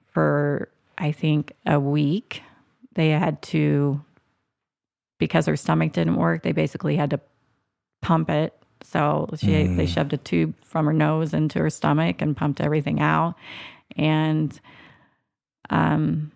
[0.08, 2.42] for I think a week.
[2.96, 4.02] They had to
[5.20, 6.44] because her stomach didn't work.
[6.44, 7.20] They basically had to
[8.06, 8.54] pump it.
[8.84, 13.02] So she they shoved a tube from her nose into her stomach and pumped everything
[13.02, 13.34] out.
[13.98, 14.58] And
[15.72, 16.32] um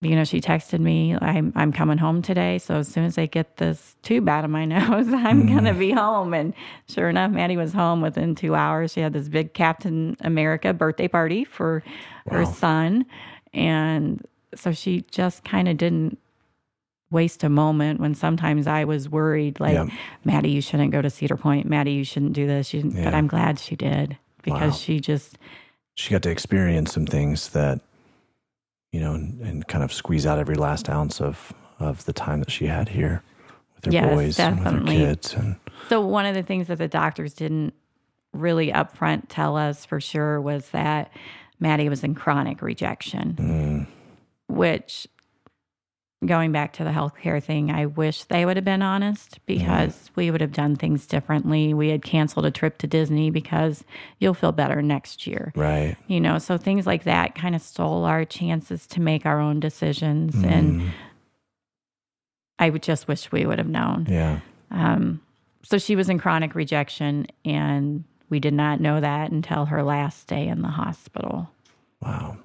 [0.00, 2.58] you know, she texted me, I'm I'm coming home today.
[2.58, 5.92] So as soon as I get this tube out of my nose, I'm gonna be
[5.92, 6.34] home.
[6.34, 6.54] And
[6.88, 8.92] sure enough, Madi was home within two hours.
[8.92, 11.84] She had this big Captain America birthday party for
[12.28, 13.06] her son.
[13.52, 14.26] And
[14.56, 16.18] so she just kind of didn't
[17.10, 19.86] waste a moment when sometimes I was worried, like, Yeah.
[20.24, 21.68] Madi, you shouldn't go to Cedar Point.
[21.68, 22.68] Madi, you shouldn't do this.
[22.68, 22.94] Shouldn't.
[23.02, 24.78] But I'm glad she did because Wow.
[24.78, 25.38] she just
[25.94, 27.80] She got to experience some things that,
[28.92, 32.38] you know, and, and kind of squeeze out every last ounce of of the time
[32.40, 33.22] that she had here
[33.74, 35.34] with her Yes, boys and with her kids.
[35.34, 35.56] And
[35.88, 37.74] So one of the things that the doctors didn't
[38.32, 41.12] really upfront tell us for sure was that
[41.60, 43.86] Madi was in chronic rejection, mm.
[44.48, 45.06] which
[46.26, 50.30] going back to the healthcare thing, I wish they would have been honest because we
[50.30, 51.74] would have done things differently.
[51.74, 53.84] We had canceled a trip to Disney because
[54.18, 55.52] you'll feel better next year.
[55.56, 55.96] right.
[56.06, 59.60] You know, so things like that kind of stole our chances to make our own
[59.60, 60.34] decisions.
[60.42, 60.92] And
[62.58, 64.06] I would just wish we would have known.
[64.08, 64.40] Yeah.
[64.70, 65.20] Um,
[65.62, 70.26] so she was in chronic rejection, and we did not know that until her last
[70.26, 71.50] day in the hospital.
[72.00, 72.38] Wow.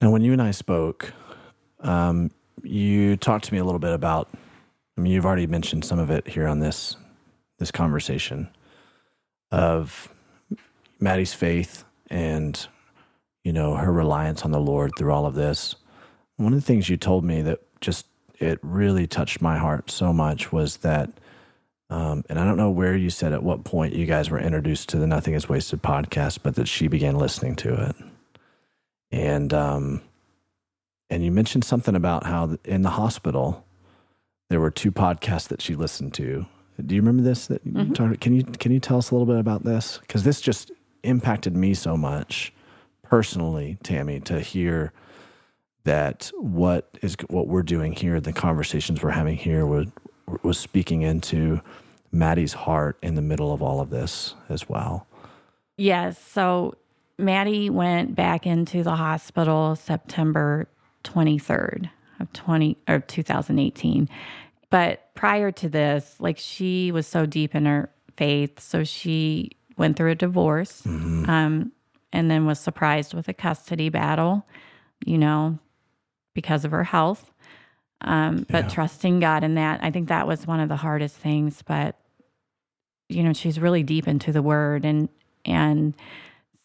[0.00, 1.12] Now, when you and I spoke,
[1.82, 2.30] um,
[2.62, 4.28] you talked to me a little bit about.
[4.96, 6.96] I mean, you've already mentioned some of it here on this
[7.58, 8.48] this conversation
[9.50, 10.08] of
[11.00, 12.66] Madi's faith and
[13.44, 15.74] you know her reliance on the Lord through all of this.
[16.36, 18.06] One of the things you told me that just
[18.38, 21.10] it really touched my heart so much was that,
[21.90, 24.88] um, and I don't know where you said at what point you guys were introduced
[24.90, 27.96] to the Nothing Is Wasted podcast, but that she began listening to it
[29.12, 30.00] and um,
[31.12, 33.66] and you mentioned something about how in the hospital
[34.48, 36.46] there were two podcasts that she listened to.
[36.86, 37.48] Do you remember this?
[37.48, 37.92] That you mm-hmm.
[37.92, 39.98] talked- can you can you tell us a little bit about this?
[39.98, 42.50] Because this just impacted me so much
[43.02, 44.92] personally, Tammie, to hear
[45.84, 49.88] that what is what we're doing here, the conversations we're having here, was
[50.42, 51.60] was speaking into
[52.10, 55.06] Madi's heart in the middle of all of this as well.
[55.76, 56.18] Yes.
[56.18, 56.74] So
[57.18, 60.68] Madi went back into the hospital September
[61.04, 61.90] 23rd
[62.20, 64.08] of 20 or 2018.
[64.70, 69.96] But prior to this, like she was so deep in her faith, so she went
[69.96, 71.72] through a divorce, um,
[72.12, 74.46] and then was surprised with a custody battle,
[75.04, 75.58] you know,
[76.34, 77.30] because of her health.
[78.02, 78.74] Um, but Yeah.
[78.74, 81.62] trusting God in that, I think that was one of the hardest things.
[81.62, 81.96] But
[83.08, 85.08] you know, she's really deep into the Word, and
[85.44, 85.94] and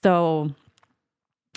[0.03, 0.53] so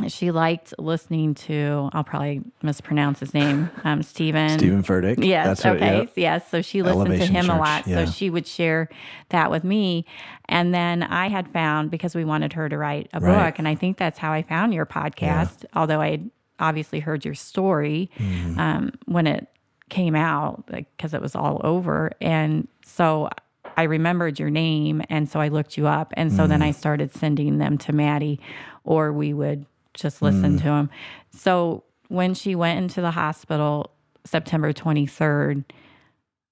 [0.09, 1.90] she liked listening to.
[1.92, 4.51] I'll probably mispronounce his name, um, Steven.
[4.59, 5.24] Steven Furtick.
[5.24, 5.46] Yes.
[5.46, 5.98] That's what- okay.
[5.98, 6.12] yep.
[6.16, 6.48] Yes.
[6.51, 7.86] So she listened Elevation to him a lot.
[7.86, 8.05] yeah.
[8.05, 8.88] So she would share
[9.30, 10.05] that with me.
[10.48, 13.46] And then I had found because we wanted her to write a Right.
[13.51, 15.64] book, and I think that's how I found your podcast.
[15.74, 18.59] Although I had obviously heard your story Mm-hmm.
[18.61, 19.46] um, when it
[19.88, 22.12] came out, because it was all over.
[22.20, 23.28] And so
[23.76, 26.48] I remembered your name, and so I looked you up, and so Mm.
[26.48, 28.40] then I started sending them to Madi,
[28.84, 29.64] or we would
[30.01, 30.62] just listen Mm.
[30.62, 30.90] to him.
[31.30, 33.90] So when she went into the hospital
[34.24, 35.64] September 23rd,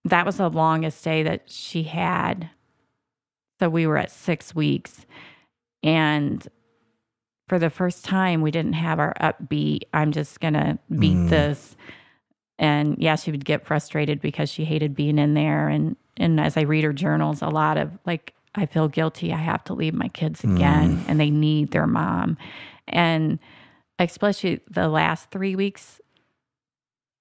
[0.04, 2.50] that was the longest day that she had.
[3.60, 5.04] So we were at six weeks.
[5.82, 6.46] And
[7.48, 11.28] for the first time, we didn't have our upbeat, I'm just going to beat Mm.
[11.30, 11.76] this.
[12.58, 15.68] And yeah, she would get frustrated because she hated being in there.
[15.68, 19.32] And, and as I read her journals, a lot of like, I feel guilty.
[19.32, 22.36] I have to leave my kids again, and they need their mom.
[22.88, 23.38] And
[23.98, 26.00] especially the last three weeks,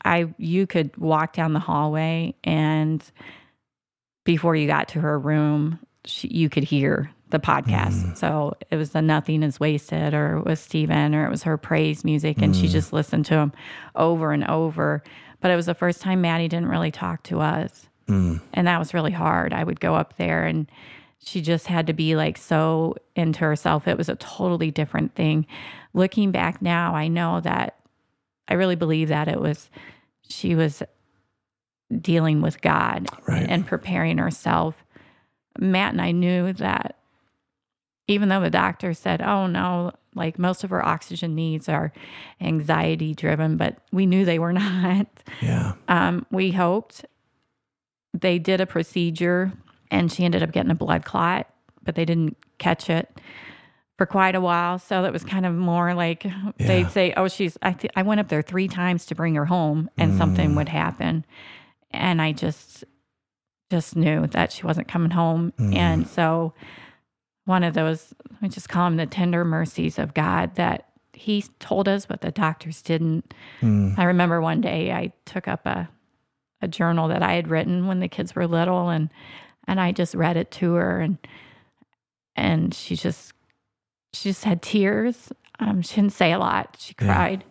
[0.06, 3.04] I you could walk down the hallway and
[4.28, 8.04] before you got to her room, she, you could hear the podcast.
[8.04, 8.18] Mm.
[8.18, 11.58] So it was the Nothing is Wasted, or it was Steven, or it was her
[11.58, 12.42] praise music.
[12.42, 12.72] And she mm.
[12.72, 13.54] just listened to them
[13.96, 15.02] over and over.
[15.40, 17.88] But it was the first time Madi didn't really talk to us.
[18.08, 18.42] Mm.
[18.54, 19.54] And that was really hard.
[19.54, 20.70] I would go up there and
[21.24, 23.88] she just had to be like so into herself.
[23.88, 25.46] It was a totally different thing.
[25.94, 27.76] Looking back now, I know that
[28.48, 29.70] I really believe that it was,
[30.30, 30.84] she was
[32.02, 33.46] dealing with God Right.
[33.50, 34.76] and preparing herself.
[35.60, 36.98] Matt and I knew that
[38.08, 41.92] even though the doctor said, oh no, like most of her oxygen needs are
[42.40, 45.08] anxiety driven, but we knew they were not.
[45.42, 45.74] Yeah.
[45.88, 47.06] Um, we hoped
[48.14, 49.52] they did a procedure
[49.92, 51.48] and she ended up getting a blood clot,
[51.84, 53.10] but they didn't catch it
[53.98, 54.78] for quite a while.
[54.80, 56.52] So that was kind of more like Yeah.
[56.58, 59.46] they'd say, "Oh, she's." I th- I went up there three times to bring her
[59.46, 60.56] home, and something mm.
[60.58, 61.26] would happen,
[61.92, 62.84] and I just
[63.72, 65.76] just knew that she wasn't coming home, mm.
[65.76, 66.54] and so
[67.46, 71.88] one of those we just call them the tender mercies of God that He told
[71.88, 73.34] us, but the doctors didn't.
[73.62, 73.98] Mm.
[73.98, 75.90] I remember one day I took up a
[76.62, 79.10] a journal that I had written when the kids were little, and
[79.68, 81.18] and I just read it to her, and
[82.36, 83.34] and she just
[84.14, 85.32] she just had tears.
[85.60, 86.78] Um, she didn't say a lot.
[86.80, 87.06] She Yeah.
[87.14, 87.44] cried,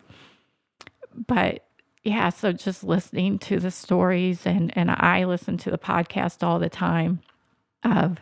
[1.27, 1.64] but
[2.05, 2.29] yeah.
[2.31, 6.69] So just listening to the stories, and and I listen to the podcast all the
[6.69, 7.21] time
[7.85, 8.19] of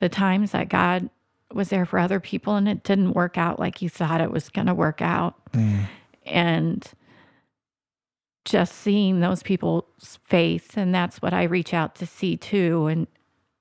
[0.00, 1.10] the times that God
[1.52, 4.48] was there for other people, and it didn't work out like you thought it was
[4.48, 5.34] going to work out,
[6.24, 6.84] and
[8.44, 13.06] just seeing those people's faith and that's what I reach out to see too and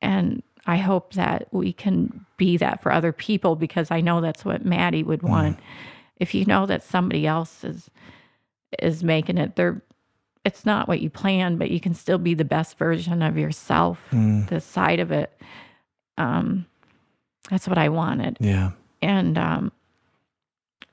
[0.01, 4.45] and I hope that we can be that for other people because I know that's
[4.45, 5.59] what Madi would want.
[6.17, 7.89] If you know that somebody else is
[8.79, 9.81] is making it they're
[10.43, 13.99] it's not what you planned, but you can still be the best version of yourself.
[14.47, 15.31] The side of it.
[16.17, 16.65] Um
[17.49, 18.37] that's what I wanted.
[18.39, 18.71] Yeah.
[19.01, 19.71] And um,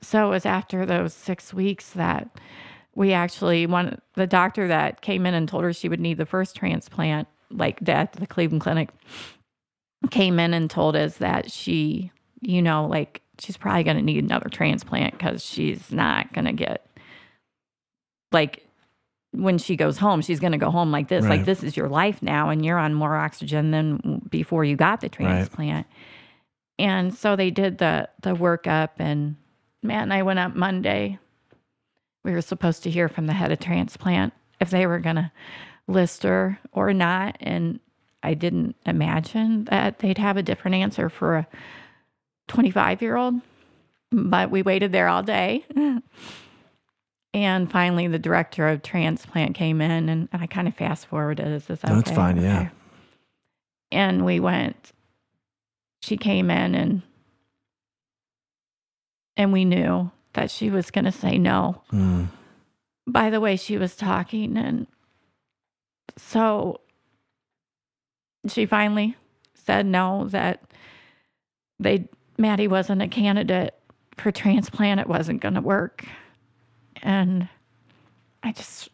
[0.01, 2.27] so it was after those six weeks that
[2.99, 6.25] we actually one the doctor that came in and told her she would need the
[6.25, 8.89] first transplant, like at the Cleveland Clinic,
[10.11, 14.21] came in and told us that she, you know, like she's probably going to need
[14.21, 16.87] another transplant because she's not going to get
[18.33, 18.67] like
[19.31, 21.23] when she goes home, she's going to go home like this.
[21.23, 21.37] Right.
[21.37, 24.99] Like this is your life now, and you're on more oxygen than before you got
[24.99, 25.87] the transplant.
[26.77, 29.37] And so they did the the workup, and
[29.83, 31.17] Matt and I went up Monday.
[32.23, 35.31] We were supposed to hear from the head of transplant if they were going to
[35.87, 37.79] list her or not, and
[38.21, 41.47] I didn't imagine that they'd have a different answer for a
[42.49, 43.35] 25 year old.
[44.11, 45.65] But we waited there all day.
[47.33, 51.47] And finally, the director of transplant came in, and, and I kind of fast forwarded.
[51.47, 51.99] Is this okay?
[51.99, 52.69] It's fine, yeah.
[53.91, 54.93] And we went.
[56.01, 57.01] She came in, and
[59.37, 61.81] and we knew that she was going to say no.
[61.91, 62.27] Mm.
[63.07, 64.87] By the way, she was talking, and
[66.17, 66.81] so
[68.47, 69.15] she finally
[69.53, 70.27] said no.
[70.29, 70.61] That
[71.79, 72.07] they
[72.37, 73.75] Madi wasn't a candidate
[74.17, 74.99] for transplant.
[74.99, 76.05] It wasn't going to work.
[77.01, 77.47] And
[78.43, 78.89] I just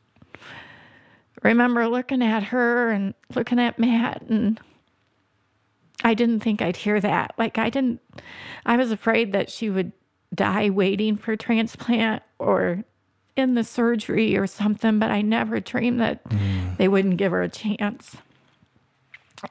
[1.44, 4.60] remember looking at her and looking at Matt, and
[6.04, 7.34] I didn't think I'd hear that.
[7.38, 8.02] Like, I didn't,
[8.66, 9.92] I was afraid that she would
[10.36, 12.84] die waiting for transplant or
[13.36, 16.22] in the surgery or something, but I never dreamed that
[16.78, 18.16] they wouldn't give her a chance.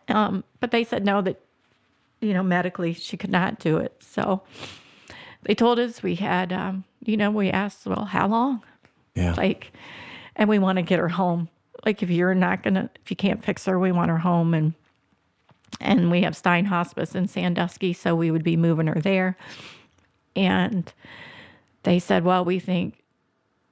[0.09, 1.41] Um, but they said no, that,
[2.21, 3.95] you know, medically she could not do it.
[4.01, 4.43] So,
[5.45, 8.63] they told us we had, um, you know, we asked, well, how long?
[9.15, 9.35] Yeah.
[9.37, 9.73] Like,
[10.37, 11.49] and we want to get her home.
[11.85, 14.55] Like, if you're not gonna, if you can't fix her, we want her home.
[14.55, 14.73] And
[15.81, 19.37] and we have Stein Hospice in Sandusky, so we would be moving her there.
[20.37, 20.93] And
[21.85, 23.03] they said, well, we think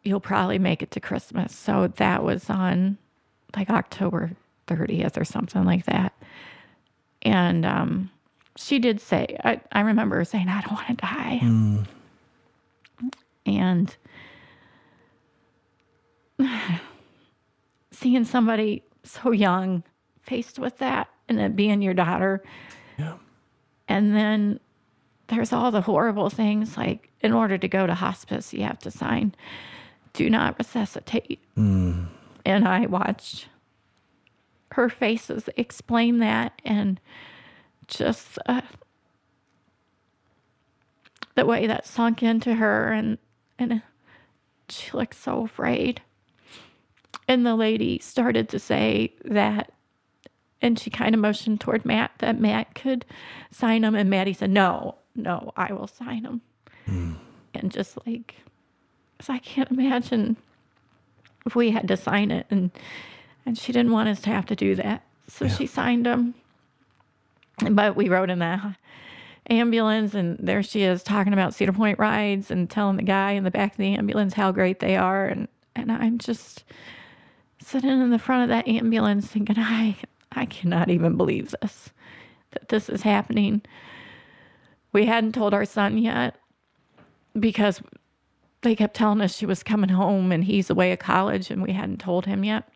[0.02, 1.54] you'll probably make it to Christmas.
[1.54, 2.98] So that was on
[3.56, 4.32] like October
[4.66, 6.12] 30th or something like that.
[7.22, 8.10] And um,
[8.56, 11.40] she did say, I, I remember her saying, I don't want to die.
[13.46, 13.96] And
[17.92, 19.82] seeing somebody so young
[20.22, 22.42] faced with that and it being your daughter.
[22.98, 23.14] Yeah.
[23.88, 24.60] And then
[25.28, 28.90] there's all the horrible things like in order to go to hospice, you have to
[28.90, 29.34] sign
[30.12, 31.40] do not resuscitate.
[32.44, 33.48] And I watched
[34.72, 37.00] her faces explain that and
[37.86, 38.62] just uh,
[41.34, 43.18] the way that sunk into her and
[43.58, 43.82] and
[44.68, 46.00] she looked so afraid.
[47.28, 49.72] And the lady started to say that
[50.60, 53.04] and she kind of motioned toward Matt that Matt could
[53.50, 53.94] sign them.
[53.94, 56.40] And Madi said, No, no, I will sign them.
[56.88, 57.16] Mm.
[57.54, 58.34] And just like,
[59.20, 60.36] so I can't imagine
[61.46, 62.46] if we had to sign it.
[62.50, 62.70] And,
[63.44, 65.02] and she didn't want us to have to do that.
[65.28, 65.52] So yeah.
[65.52, 66.34] she signed them.
[67.70, 68.76] But we rode in the
[69.50, 73.44] ambulance, and there she is talking about Cedar Point rides and telling the guy in
[73.44, 75.26] the back of the ambulance how great they are.
[75.26, 76.64] And, and I'm just
[77.60, 79.96] sitting in the front of that ambulance thinking, I,
[80.32, 81.90] I cannot even believe this,
[82.52, 83.62] that this is happening.
[84.92, 86.36] We hadn't told our son yet
[87.38, 87.80] because
[88.62, 91.72] they kept telling us she was coming home and he's away at college and we
[91.72, 92.68] hadn't told him yet.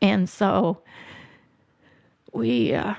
[0.00, 0.82] And so
[2.32, 2.94] we uh,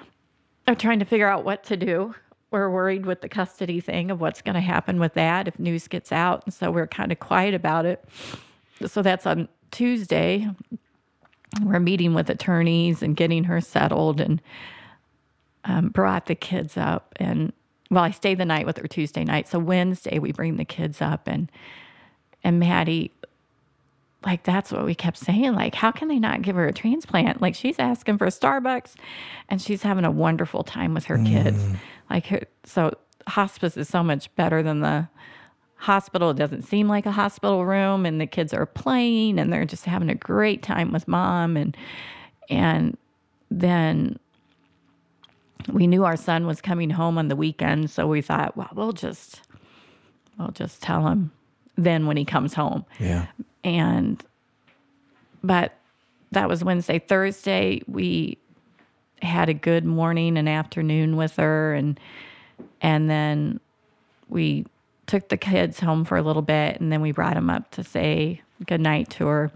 [0.68, 2.14] are trying to figure out what to do.
[2.52, 5.88] We're worried with the custody thing of what's going to happen with that if news
[5.88, 6.44] gets out.
[6.46, 8.04] And so we're kind of quiet about it.
[8.86, 10.48] So that's on Tuesday.
[11.64, 14.42] We're meeting with attorneys and getting her settled and
[15.66, 17.16] um, brought the kids up.
[17.16, 17.54] And
[17.92, 19.48] well, I stayed the night with her Tuesday night.
[19.48, 21.52] So Wednesday we bring the kids up and
[22.44, 23.12] and Madi
[24.26, 27.42] like that's what we kept saying like how can they not give her a transplant
[27.42, 28.94] like she's asking for a starbucks
[29.50, 31.28] and she's having a wonderful time with her mm.
[31.28, 31.64] kids
[32.10, 32.96] like her, so
[33.28, 35.08] hospice is so much better than the
[35.76, 39.66] hospital it doesn't seem like a hospital room and the kids are playing and they're
[39.66, 41.76] just having a great time with mom and
[42.50, 42.98] and
[43.52, 44.18] then
[45.68, 48.94] we knew our son was coming home on the weekend, so we thought, well, we'll
[48.94, 49.42] just
[50.38, 51.32] we'll just tell him
[51.78, 52.86] then when he comes home.
[53.00, 53.28] Yeah.
[53.64, 54.24] And
[55.44, 55.74] but
[56.32, 57.00] that was Wednesday.
[57.00, 58.38] Thursday we
[59.22, 62.00] had a good morning and afternoon with her and
[62.82, 63.60] and then
[64.28, 64.66] we
[65.06, 67.84] took the kids home for a little bit and then we brought them up to
[67.84, 69.52] say goodnight to her.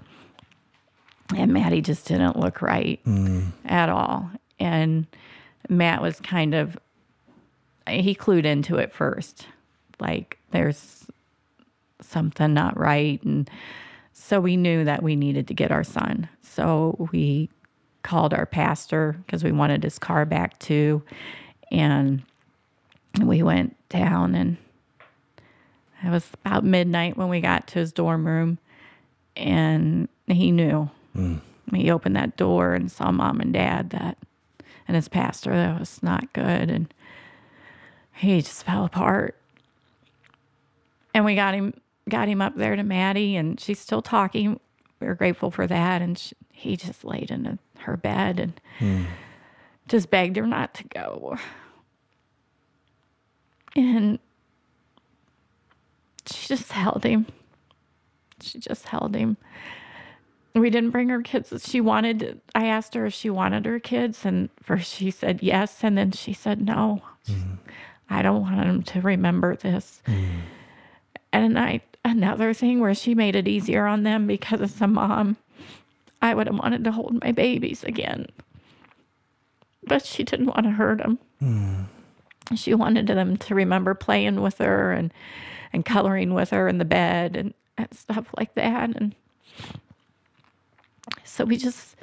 [1.36, 3.51] And Madi just didn't look right mm.
[3.66, 4.30] at all.
[4.60, 5.05] And
[5.70, 6.78] Matt was kind of
[7.88, 9.47] he clued into it first.
[9.99, 11.05] Like there's
[12.01, 13.49] something not right and
[14.13, 16.28] so we knew that we needed to get our son.
[16.41, 17.49] So we
[18.03, 21.03] called our pastor because we wanted his car back too.
[21.72, 22.24] And
[23.22, 24.57] we went down and
[26.03, 28.57] it was about midnight when we got to his dorm room
[29.36, 30.89] and he knew.
[31.15, 31.41] Mm.
[31.74, 34.18] He opened that door and saw mom and dad that
[34.88, 36.94] and his pastor that was not good and
[38.14, 39.36] he just fell apart.
[41.14, 41.74] And we got him
[42.10, 44.60] got him up there to madi and she's still talking.
[45.00, 49.06] We are grateful for that and she, he just laid in her bed and mm.
[49.88, 51.38] just begged her not to go.
[53.76, 54.20] And
[56.26, 57.28] she just held him.
[58.42, 59.38] She just held him
[60.62, 61.53] we didn't bring her kids.
[61.66, 65.84] She wanted, I asked her if she wanted her kids, and first she said yes,
[65.84, 67.01] and then she said no.
[67.28, 67.55] Mm-hmm.
[68.10, 70.01] I don't want them to remember this.
[70.08, 70.39] Mm-hmm.
[71.34, 75.38] And I, another thing where she made it easier on them because as a mom,
[76.22, 78.28] I would have wanted to hold my babies again.
[79.84, 81.20] But she didn't want to hurt them.
[81.41, 81.86] Mm.
[82.55, 85.14] She wanted them to remember playing with her and,
[85.74, 88.95] and coloring with her in the bed and, and stuff like that.
[88.95, 89.16] And
[91.38, 91.96] so we just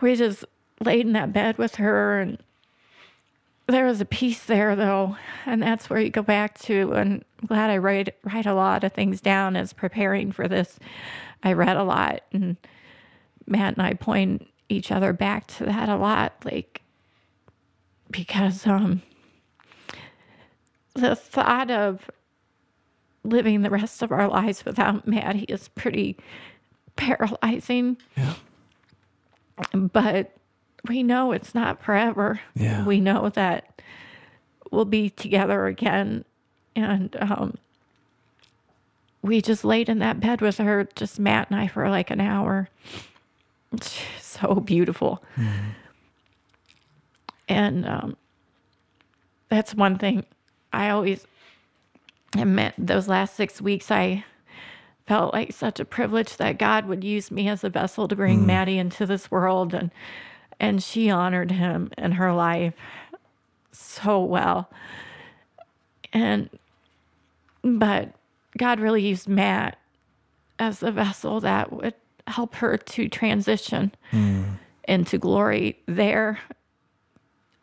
[0.00, 0.44] we just
[0.80, 2.38] laid in that bed with her and
[3.68, 7.46] there was a piece there though, and that's where you go back to and I'm
[7.46, 10.80] glad I write write a lot of things down as preparing for this.
[11.44, 12.56] I read a lot and
[13.46, 16.82] Matt and I point each other back to that a lot, like
[18.10, 19.00] because um
[20.94, 22.10] the thought of
[23.24, 26.16] living the rest of our lives without Madi is pretty
[26.96, 27.96] paralyzing.
[28.16, 28.34] Yeah.
[29.72, 30.34] But
[30.88, 32.40] we know it's not forever.
[32.54, 32.84] Yeah.
[32.84, 33.80] We know that
[34.70, 36.24] we'll be together again.
[36.74, 37.58] And um,
[39.20, 42.20] we just laid in that bed with her, just Matt and I, for like an
[42.20, 42.68] hour.
[44.20, 45.22] so beautiful.
[45.36, 45.68] Mm-hmm.
[47.48, 48.16] And um,
[49.48, 50.24] that's one thing
[50.72, 51.26] I always
[52.36, 54.24] admit those last six weeks I
[55.06, 58.40] felt like such a privilege that God would use me as a vessel to bring
[58.40, 58.46] mm.
[58.46, 59.90] Madi into this world and
[60.60, 62.74] and she honored him in her life
[63.72, 64.70] so well.
[66.12, 66.48] And
[67.62, 68.14] but
[68.56, 69.78] God really used Matt
[70.58, 71.94] as a vessel that would
[72.26, 74.44] help her to transition mm.
[74.86, 76.38] into glory there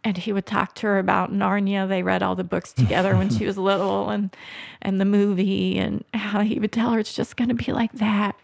[0.04, 1.88] and he would talk to her about Narnia.
[1.88, 4.36] They read all the books together when she was little and
[4.82, 7.91] and the movie and how he would tell her it's just going to be like
[7.93, 8.36] that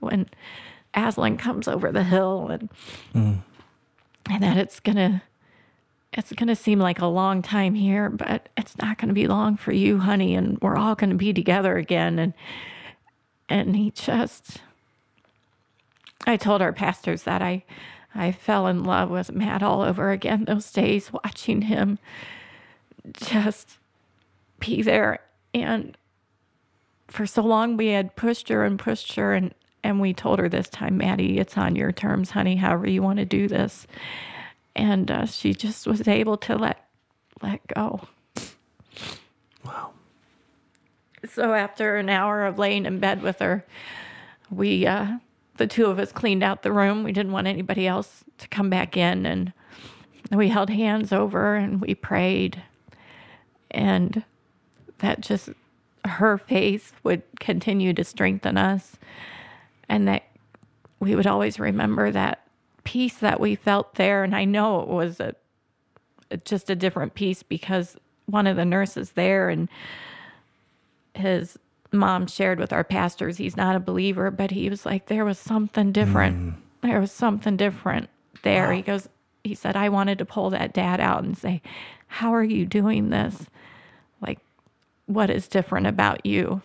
[0.00, 0.28] when
[0.94, 2.68] Aslan comes over the hill and
[3.14, 3.38] mm.
[4.30, 5.22] and that it's going to
[6.12, 9.26] it's going to seem like a long time here, but it's not going to be
[9.26, 12.34] long for you, honey, and we're all going to be together again and
[13.48, 14.58] and he just
[16.26, 17.64] I told our pastors that I
[18.14, 21.98] I fell in love with Matt all over again those days watching him
[23.14, 23.78] just
[24.58, 25.20] be there.
[25.54, 25.96] And
[27.08, 29.54] for so long we had pushed her and pushed her and
[29.84, 33.18] and we told her this time madi it's on your terms honey however you want
[33.18, 33.86] to do this.
[34.74, 36.84] And uh, she just was able to let
[37.42, 38.00] let go.
[39.64, 39.90] Wow.
[41.28, 43.64] so after an hour of laying in bed with her
[44.50, 45.18] we uh
[45.58, 47.04] the two of us cleaned out the room.
[47.04, 49.26] We didn't want anybody else to come back in.
[49.26, 49.52] And
[50.30, 52.62] we held hands over and we prayed.
[53.70, 54.24] And
[54.98, 55.50] that just
[56.04, 58.96] her faith would continue to strengthen us.
[59.88, 60.24] And that
[61.00, 62.42] we would always remember that
[62.84, 64.24] peace that we felt there.
[64.24, 65.34] And i know it was a
[66.44, 67.96] just a different peace because
[68.26, 69.68] one of the nurses there and
[71.14, 71.58] his
[71.92, 75.38] mom shared with our pastors he's not a believer but he was like there was
[75.38, 76.36] something different.
[76.36, 76.88] Hmm.
[76.88, 78.08] There was something different
[78.42, 78.72] there.
[78.72, 79.08] He goes
[79.44, 81.62] he said i wanted to pull that dad out and say
[82.06, 83.46] how are you doing this?
[84.20, 84.38] Like
[85.06, 86.62] what is different about you?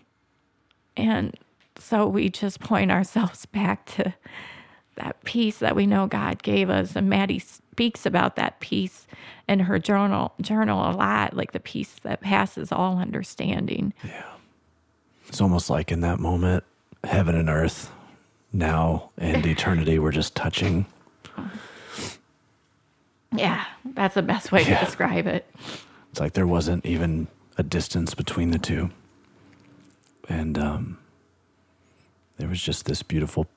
[0.95, 1.35] And
[1.77, 4.13] so we just point ourselves back to
[4.95, 6.95] that peace that we know god gave us.
[6.95, 7.39] And madi
[7.73, 9.07] speaks about that peace
[9.49, 13.93] in her journal journal a lot like the peace that passes all understanding
[15.27, 16.63] It's almost like in that moment,
[17.03, 17.91] heaven and earth,
[18.51, 20.85] now and eternity were just touching.
[23.35, 23.65] yeah
[23.95, 24.79] that's the best way Yeah.
[24.79, 25.45] to describe it
[26.11, 28.89] It's like there wasn't even a distance between the two.
[30.29, 30.97] And um,
[32.37, 33.47] there was just this beautiful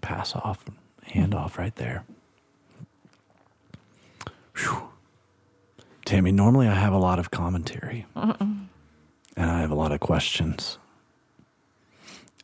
[0.00, 0.64] pass off,
[1.08, 2.04] handoff right there.
[4.56, 4.82] Whew.
[6.04, 8.06] Tammie, normally I have a lot of commentary
[9.40, 10.76] and I have a lot of questions.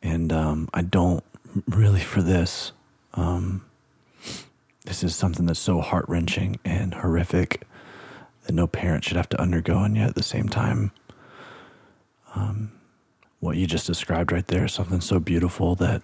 [0.01, 1.23] And um, I don't
[1.67, 2.71] really for this.
[3.13, 3.63] Um,
[4.85, 7.61] this is something that's so heart wrenching and horrific
[8.43, 10.91] that no parent should have to undergo, and yet at the same time,
[12.33, 12.71] um,
[13.41, 16.01] what you just described right there is something so beautiful that,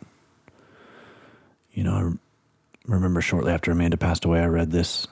[1.72, 5.08] you know, I remember shortly after Amanda passed away, I read this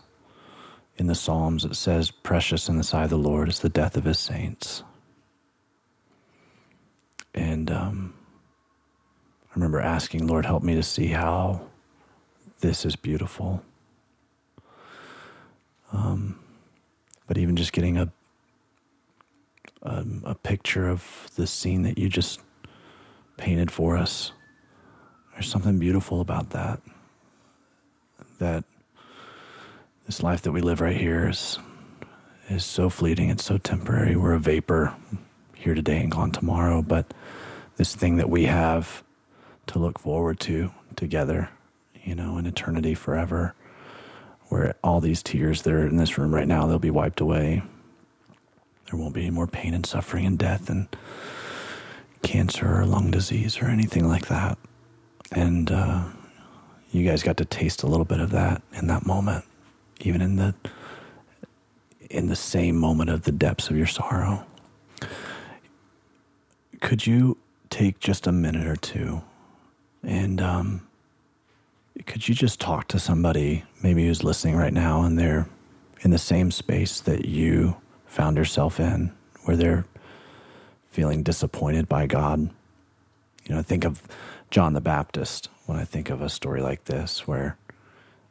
[0.98, 1.66] in the Psalms.
[1.66, 4.84] It says, Precious in the sight of the Lord is the death of his saints.
[7.62, 8.14] And um,
[9.44, 11.62] I remember asking, Lord, help me to see how
[12.62, 13.64] this is beautiful.
[17.28, 18.12] but even just getting a,
[19.84, 22.42] a a picture of the scene that you just
[23.38, 24.34] painted for us
[25.34, 26.82] there's something beautiful about that
[28.40, 28.64] that
[30.08, 31.60] this life that we live right here is
[32.50, 34.96] is so fleeting it's so temporary we're a vapor
[35.56, 37.14] here today and gone tomorrow but
[37.78, 39.04] this thing that we have
[39.68, 41.50] to look forward to together
[42.04, 43.56] you know in eternity forever
[44.52, 47.64] where all these tears that are in this room right now, they'll be wiped away.
[48.86, 50.94] There won't be any more pain and suffering and death and
[52.22, 54.58] cancer or lung disease or anything like that.
[55.32, 56.04] And uh,
[56.92, 59.46] you guys got to taste a little bit of that in that moment,
[60.02, 60.54] even in the
[62.10, 64.46] in the same moment of the depths of your sorrow.
[66.82, 67.38] Could you
[67.72, 69.24] take just a minute or two
[70.04, 70.88] and um,
[72.06, 75.48] could you just talk to somebody maybe who's listening right now and they're
[76.02, 77.76] in the same space that you
[78.06, 79.12] found yourself in
[79.44, 79.86] where they're
[80.90, 82.50] feeling disappointed by God?
[83.46, 84.02] You know, think of
[84.50, 87.58] John the Baptist when I think of a story like this where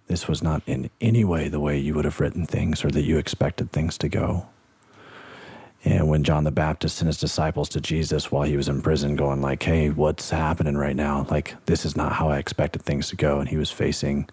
[0.09, 3.03] this was not in any way the way you would have written things or that
[3.03, 4.47] you expected things to go.
[5.85, 9.17] And when John the Baptist sent his disciples to Jesus while he was in prison,
[9.17, 11.27] going like, "Hey, what's happening right now?
[11.31, 14.29] Like, this is not how I expected things to go." And he was facing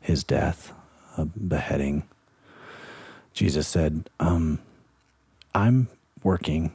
[0.00, 0.72] his death,
[1.16, 2.02] a beheading.
[3.32, 4.58] Jesus said, um,
[5.54, 5.88] "I'm
[6.24, 6.72] working,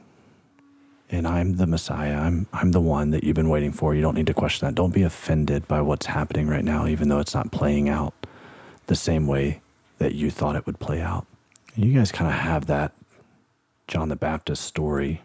[1.10, 2.16] and I'm the Messiah.
[2.16, 3.94] I'm I'm the one that you've been waiting for.
[3.94, 4.74] You don't need to question that.
[4.74, 8.14] Don't be offended by what's happening right now, even though it's not playing out
[8.86, 9.60] the same way
[9.98, 11.26] that you thought it would play out."
[11.76, 12.92] You guys kind of have that
[13.88, 15.22] John the Baptist story.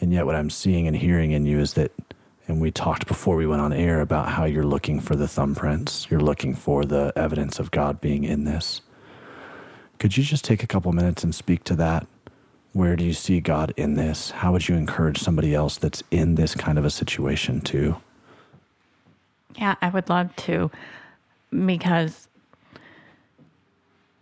[0.00, 1.92] And yet, what I'm seeing and hearing in you is that,
[2.46, 6.10] and we talked before we went on air about how you're looking for the thumbprints,
[6.10, 8.80] you're looking for the evidence of God being in this.
[9.98, 12.06] Could you just take a couple minutes and speak to that?
[12.72, 14.30] Where do you see God in this?
[14.30, 17.96] How would you encourage somebody else that's in this kind of a situation too?
[19.56, 20.70] Yeah, I would love to
[21.50, 22.28] because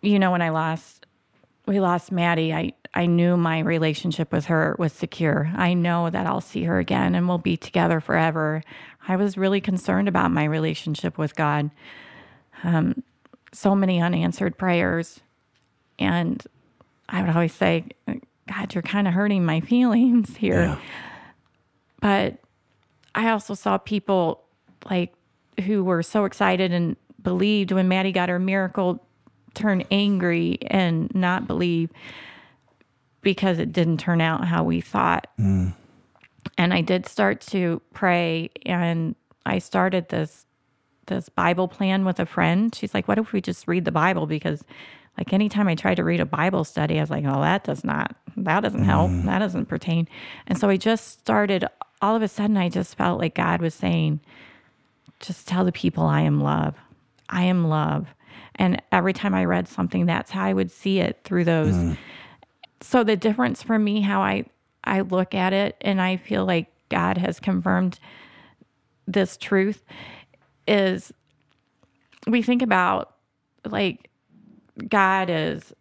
[0.06, 1.06] you know, when I lost,
[1.66, 5.52] we lost Madi, I, I knew my relationship with her was secure.
[5.55, 8.62] I know that I'll see her again and we'll be together forever.
[9.06, 11.70] I was really concerned about my relationship with God.
[12.64, 13.02] Um,
[13.52, 15.20] so many unanswered prayers.
[15.98, 16.43] And
[17.06, 17.85] I would always say,
[18.48, 20.62] God, you're kind of hurting my feelings here.
[20.62, 20.78] Yeah.
[22.01, 22.39] But
[23.14, 24.43] I also saw people
[24.90, 25.12] like
[25.66, 29.05] who were so excited and believed when Madi got her miracle
[29.52, 31.90] turn angry and not believe
[33.27, 35.27] because it didn't turn out how we thought.
[36.57, 40.47] And I did start to pray and I started this
[41.07, 42.73] this Bible plan with a friend.
[42.73, 44.62] She's like, "What if we just read the Bible because
[45.19, 47.82] like anytime I tried to read a Bible study, I was like, "Oh, that does
[47.82, 49.11] not that doesn't help.
[49.11, 49.24] Mm.
[49.24, 50.07] That doesn't pertain."
[50.47, 51.66] And so I just started
[52.01, 54.20] all of a sudden I just felt like God was saying,
[55.19, 56.77] "Just tell the people I am love.
[57.28, 58.07] I am love."
[58.55, 61.97] And every time I read something, that's how I would see it through those mm.
[62.81, 64.44] So the difference for me how i
[64.85, 67.98] i look at it and i feel like god has confirmed
[69.07, 69.85] this truth
[70.66, 71.12] is
[72.27, 73.15] we think about
[73.65, 74.11] like
[74.89, 75.73] god is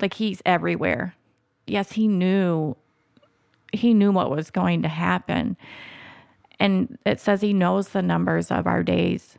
[0.00, 1.14] like he's everywhere.
[1.66, 2.76] Yes he knew
[3.72, 5.56] he knew what was going to happen.
[6.58, 9.36] And it says he knows the numbers of our days.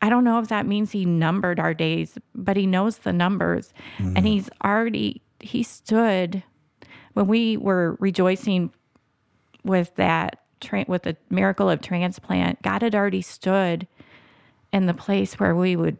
[0.00, 3.74] I don't know if that means he numbered our days, but he knows the numbers.
[3.98, 4.26] And mm-hmm.
[4.26, 6.42] he's already, he stood
[7.14, 8.72] when we were rejoicing
[9.64, 12.62] with that, tra- with the miracle of transplant.
[12.62, 13.86] God had already stood
[14.72, 15.98] in the place where we would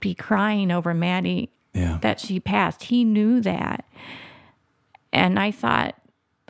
[0.00, 1.98] be crying over Madi Yeah.
[2.02, 2.84] that she passed.
[2.84, 3.84] He knew that.
[5.12, 5.94] And I thought,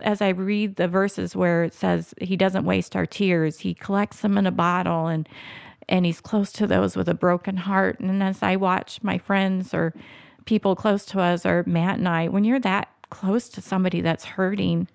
[0.03, 4.21] as I read the verses where it says he doesn't waste our tears, he collects
[4.21, 5.29] them in a bottle and
[5.91, 7.99] and he's close to those with a broken heart.
[7.99, 9.95] And as I watch my friends or
[10.49, 14.25] people close to us or Matt and I, when you're that close to somebody that's
[14.25, 14.89] hurting,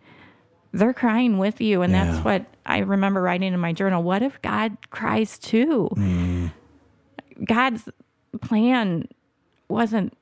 [0.72, 1.84] they're crying with you.
[1.84, 2.06] And Yeah.
[2.06, 4.02] that's what I remember writing in my journal.
[4.02, 5.90] What if God cries too?
[5.96, 6.52] Mm.
[7.46, 7.88] God's
[8.42, 9.08] plan
[9.70, 10.18] wasn't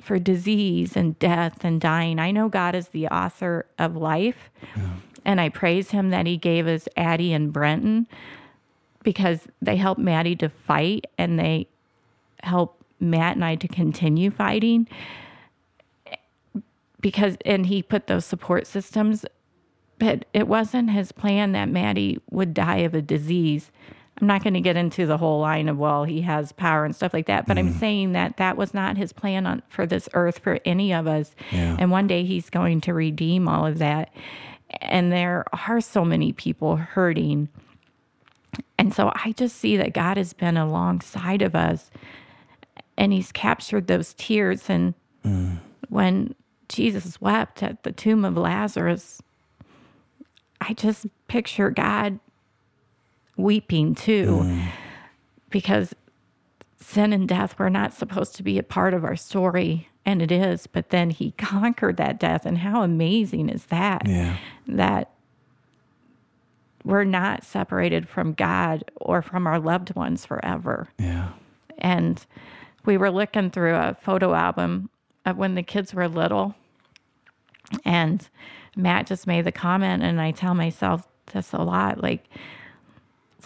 [0.00, 2.18] for disease and death and dying.
[2.18, 4.50] I know God is the author of life.
[5.24, 8.08] And I praise him that he gave us Addie and Brenton
[9.04, 11.68] because they helped Madi to fight and they
[12.42, 14.88] help Matt and I to continue fighting.
[17.00, 19.26] Because, and he put those support systems,
[19.98, 23.72] but it wasn't his plan that Madi would die of a disease.
[24.20, 26.94] I'm not going to get into the whole line of, well, he has power and
[26.94, 27.78] stuff like that, but I'm mm-hmm.
[27.80, 31.34] saying that that was not his plan on, for this earth for any of us.
[31.50, 31.76] Yeah.
[31.78, 34.14] And one day he's going to redeem all of that.
[34.80, 37.48] And there are so many people hurting.
[38.78, 41.90] And so I just see that God has been alongside of us
[43.02, 44.70] and he's captured those tears.
[44.70, 44.94] And
[45.88, 46.36] when
[46.68, 49.20] Jesus wept at the tomb of Lazarus,
[50.60, 52.20] I just picture God
[53.36, 54.48] weeping too
[55.50, 55.94] because
[56.78, 60.30] sin and death were not supposed to be a part of our story and it
[60.30, 64.36] is but then he conquered that death and how amazing is that Yeah.
[64.68, 65.10] that
[66.84, 71.30] we're not separated from God or from our loved ones forever Yeah.
[71.78, 72.24] and
[72.84, 74.90] we were looking through a photo album
[75.24, 76.54] of when the kids were little.
[77.84, 78.28] And
[78.74, 82.24] matt just made the comment and i tell myself this a lot like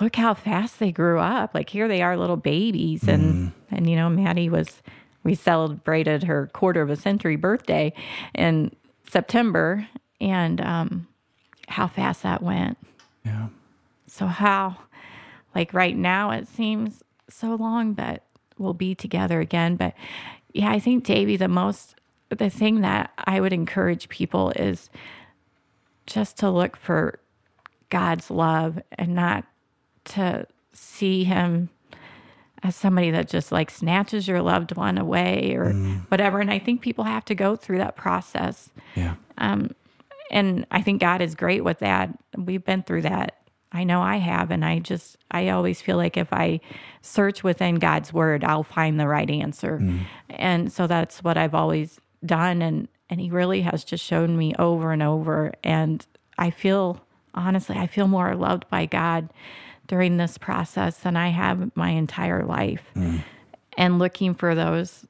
[0.01, 1.55] look how fast they grew up.
[1.55, 3.09] Like here they are little babies.
[3.09, 4.83] And and you know madi was
[5.25, 7.93] we celebrated her quarter of a century birthday
[8.35, 8.75] in
[9.09, 9.87] september.
[10.21, 11.07] And um
[11.69, 12.79] how fast that went.
[13.25, 13.49] Yeah.
[14.07, 14.77] so how,
[15.53, 18.23] like right now, it seems so long, but
[18.59, 19.77] we'll be together again.
[19.77, 19.95] But
[20.53, 21.97] yeah, I think Davey, the most,
[22.31, 24.91] the thing that I would encourage people is
[26.07, 27.19] just to look for
[27.91, 29.45] God's love and not
[30.07, 31.69] to see Him
[32.63, 35.73] as somebody that just like snatches your loved one away or
[36.09, 36.41] whatever.
[36.41, 39.15] And I think people have to go through that process Yeah.
[39.39, 39.71] Um,
[40.31, 42.11] and I think God is great with that.
[42.37, 43.37] We've been through that.
[43.73, 46.61] I know I have, and I just I always feel like if I
[47.03, 49.79] search within God's word, I'll find the right answer.
[49.79, 50.03] Mm-hmm.
[50.31, 54.53] And so that's what I've always done and and he really has just shown me
[54.59, 56.05] over and over and
[56.39, 57.01] I feel
[57.35, 59.29] honestly, I feel more loved by God
[59.87, 62.83] during this process than I have my entire life.
[62.97, 63.19] Mm-hmm.
[63.77, 65.07] And looking for those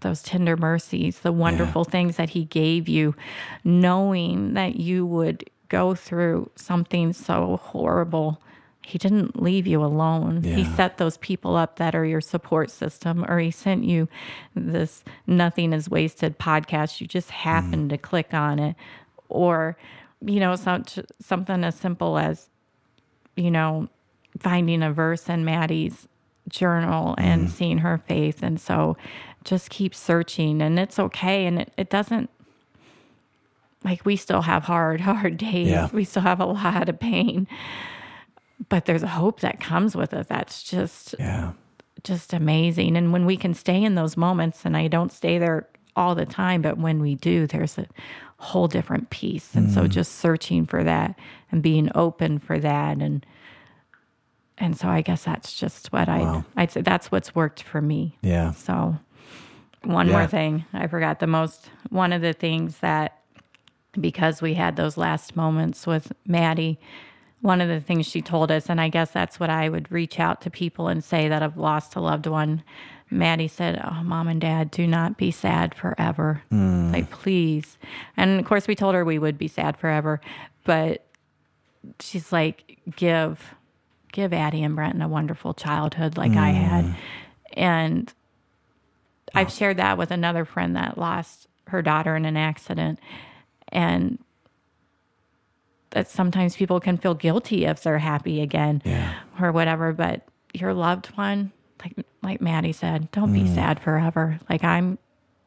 [0.00, 3.16] those tender mercies, the wonderful things that he gave you,
[3.64, 8.40] knowing that you would go through something so horrible.
[8.88, 10.42] he didn't leave you alone.
[10.42, 10.56] Yeah.
[10.56, 14.08] He set those people up that are your support system, or he sent you
[14.54, 16.98] this Nothing is Wasted podcast.
[16.98, 17.90] You just happened mm.
[17.90, 18.76] to click on it.
[19.28, 19.76] Or,
[20.24, 22.48] you know, such, something as simple as,
[23.36, 23.88] you know,
[24.38, 26.08] finding a verse in Madi's
[26.48, 27.50] journal and mm-hmm.
[27.50, 28.42] seeing her faith.
[28.42, 28.96] And so
[29.44, 31.44] just keep searching, and it's okay.
[31.44, 32.30] And it, it doesn't,
[33.88, 35.68] like, we still have hard, hard days.
[35.68, 35.88] Yeah.
[35.92, 37.46] We still have a lot of pain
[38.68, 41.52] but there's a hope that comes with it that's just Yeah.
[42.02, 45.68] just amazing and when we can stay in those moments and i don't stay there
[45.94, 47.86] all the time but when we do there's a
[48.38, 49.88] whole different piece and so mm.
[49.88, 51.16] just searching for that
[51.52, 53.24] and being open for that and
[54.58, 58.16] and so i guess that's just what i i'd say that's what's worked for me
[58.22, 58.50] Yeah.
[58.52, 58.98] so,
[59.84, 60.12] one Yeah.
[60.18, 61.70] more thing I forgot the most.
[61.90, 63.18] One of the things that,
[64.00, 66.78] because we had those last moments with Madi,
[67.40, 70.18] one of the things she told us, and I guess that's what I would reach
[70.18, 72.62] out to people and say that have lost a loved one.
[73.10, 76.42] Madi said, Oh, mom and dad, do not be sad forever.
[76.50, 76.92] Hmm.
[76.92, 77.78] Like, please.
[78.16, 80.20] And of course, we told her we would be sad forever,
[80.64, 81.06] but
[82.00, 83.54] she's like, give,
[84.12, 86.56] give Addie and Brenton a wonderful childhood like I hmm.
[86.56, 86.96] had.
[87.54, 88.12] And
[89.34, 92.98] I've shared that with another friend that lost her daughter in an accident.
[93.70, 94.18] And
[95.90, 99.14] that sometimes people can feel guilty if they're happy again Yeah.
[99.40, 99.92] or whatever.
[99.92, 100.22] But
[100.52, 103.54] your loved one, like like Madi said, don't be mm.
[103.54, 104.38] sad forever.
[104.50, 104.98] Like I'm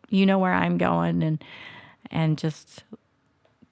[0.10, 1.44] you know where I'm going and
[2.10, 2.84] and just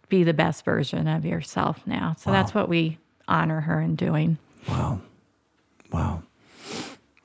[0.10, 2.16] be the best version of yourself now.
[2.18, 2.98] So that's what we
[3.28, 4.38] honor her in doing.
[4.68, 5.02] Wow.
[5.92, 6.24] Wow.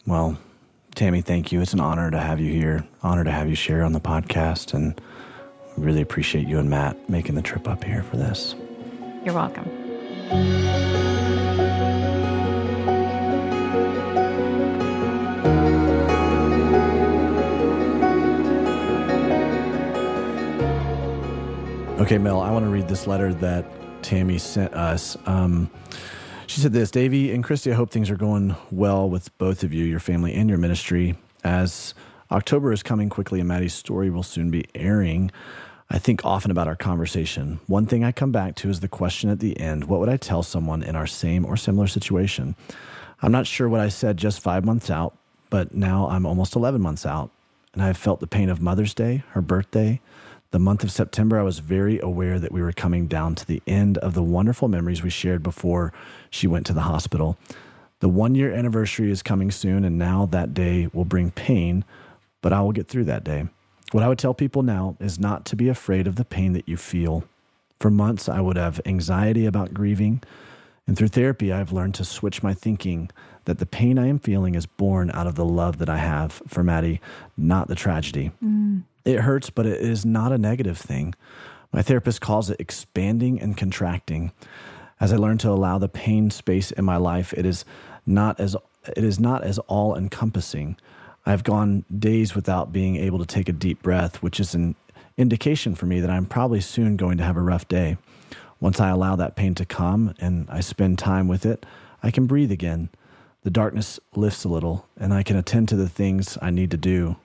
[0.06, 0.38] Well,
[0.94, 1.60] Tammie, thank you.
[1.60, 2.86] It's an honor to have you here.
[3.02, 4.74] Honor to have you share on the podcast.
[4.74, 5.00] And
[5.76, 8.54] really appreciate you and Matt making the trip up here for this.
[9.24, 9.70] You're welcome.
[22.00, 23.64] Okay, Mel, I want to read this letter that
[24.02, 25.16] Tammie sent us.
[25.24, 25.70] Um,
[26.46, 29.72] she said this Davey and Christy, I hope things are going well with both of
[29.72, 31.16] you, your family, and your ministry.
[31.44, 31.94] As
[32.34, 35.30] October is coming quickly and Madi's story will soon be airing,
[35.88, 37.60] I think often about our conversation.
[37.68, 40.16] One thing I come back to is the question at the end what would I
[40.16, 42.56] tell someone in our same or similar situation?
[43.22, 45.16] I'm not sure what I said just five months out,
[45.48, 47.30] but now I'm almost 11 months out,
[47.72, 50.00] and I've felt the pain of Mother's Day, her birthday,
[50.50, 53.62] the month of September, I was very aware that we were coming down to the
[53.66, 55.92] end of the wonderful memories we shared before
[56.30, 57.36] she went to the hospital.
[57.98, 61.84] The one year anniversary is coming soon, and now that day will bring pain,
[62.44, 63.48] but I will get through that day.
[63.92, 66.68] What I would tell people now is not to be afraid of the pain that
[66.68, 67.24] you feel.
[67.80, 70.22] For months, I would have anxiety about grieving,
[70.86, 73.08] and through therapy, I've learned to switch my thinking
[73.46, 76.42] that the pain I am feeling is born out of the love that I have
[76.46, 77.00] for Madi,
[77.34, 78.30] not the tragedy.
[78.44, 78.82] Mm.
[79.06, 81.14] It hurts, but it is not a negative thing.
[81.72, 84.32] My therapist calls it expanding and contracting.
[85.00, 87.64] As I learn to allow the pain space in my life, it is
[88.04, 88.54] not as
[88.94, 90.76] it is not as all encompassing.
[91.26, 94.74] I've gone days without being able to take a deep breath, which is an
[95.16, 97.96] indication for me that I'm probably soon going to have a rough day.
[98.60, 101.64] Once I allow that pain to come and I spend time with it,
[102.02, 102.90] I can breathe again.
[103.42, 106.76] The darkness lifts a little, and I can attend to the things I need to
[106.76, 107.16] do.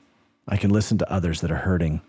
[0.47, 2.01] I can listen to others that are hurting.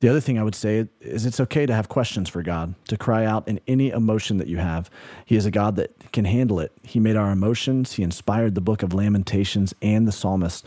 [0.00, 2.98] The other thing I would say is it's okay to have questions for God, to
[2.98, 4.90] cry out in any emotion that you have.
[5.24, 6.72] He is a God that can handle it.
[6.82, 10.66] He made our emotions, He inspired the book of Lamentations and the psalmist.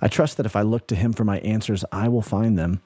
[0.00, 2.80] I trust that if I look to Him for my answers, I will find them.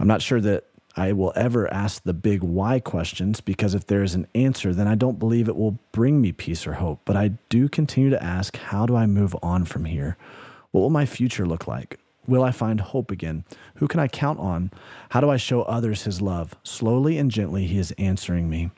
[0.00, 0.64] I'm not sure that
[0.96, 4.88] I will ever ask the big why questions because if there is an answer, then
[4.88, 7.02] I don't believe it will bring me peace or hope.
[7.04, 10.16] But I do continue to ask, how do I move on from here?
[10.72, 12.00] What will my future look like?
[12.28, 13.44] Will I find hope again?
[13.76, 14.70] Who can I count on?
[15.08, 16.54] How do I show others his love?
[16.62, 18.70] Slowly and gently, he is answering me.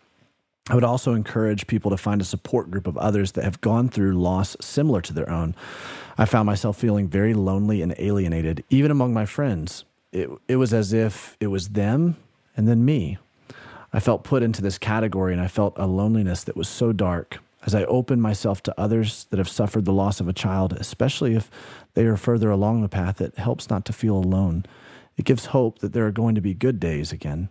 [0.71, 3.89] I would also encourage people to find a support group of others that have gone
[3.89, 5.57] through loss similar to their own.
[6.17, 9.85] I found myself feeling very lonely and alienated, even among my friends.
[10.13, 12.17] It, it was as if it was them
[12.57, 13.19] and then me.
[13.93, 17.39] I felt put into this category and I felt a loneliness that was so dark.
[17.67, 21.35] As I open myself to others that have suffered the loss of a child, especially
[21.35, 21.51] if
[21.95, 24.65] they are further along the path, it helps not to feel alone.
[25.17, 27.51] It gives hope that there are going to be good days again.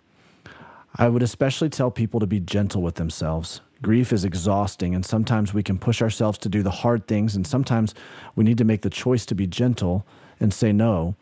[0.96, 3.62] I would especially tell people to be gentle with themselves.
[3.84, 7.46] Grief is exhausting, and sometimes we can push ourselves to do the hard things, and
[7.46, 7.94] sometimes
[8.36, 10.06] we need to make the choice to be gentle
[10.40, 11.16] and say no,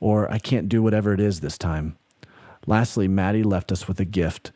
[0.00, 1.96] or I can't do whatever it is this time.
[2.66, 4.50] Lastly, Madi left us with a gift.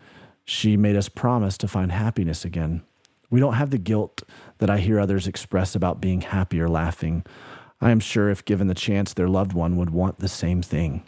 [0.45, 2.83] She made us promise to find happiness again.
[3.31, 4.23] We don't have the guilt
[4.59, 7.25] that I hear others express about being happy or laughing.
[7.81, 11.03] I am sure if given the chance, their loved one would want the same thing.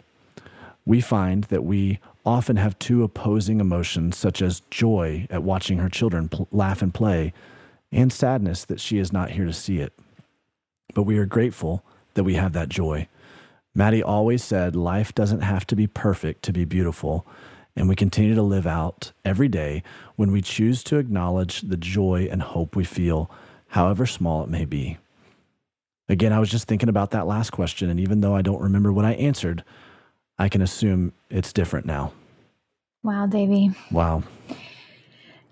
[0.85, 5.89] We find that we often have two opposing emotions, such as joy at watching her
[5.89, 7.33] children pl- laugh and play,
[7.91, 9.93] and sadness that she is not here to see it.
[10.93, 11.83] But we are grateful
[12.13, 13.07] that we have that joy.
[13.73, 17.25] Madi always said life doesn't have to be perfect to be beautiful,
[17.75, 19.83] and we continue to live out every day
[20.15, 23.29] when we choose to acknowledge the joy and hope we feel,
[23.69, 24.97] however small it may be.
[26.07, 28.91] Again, I was just thinking about that last question, and even though I don't remember
[28.91, 29.63] what I answered,
[30.37, 32.13] I can assume it's different now.
[33.03, 33.71] Wow, Davey.
[33.91, 34.23] Wow.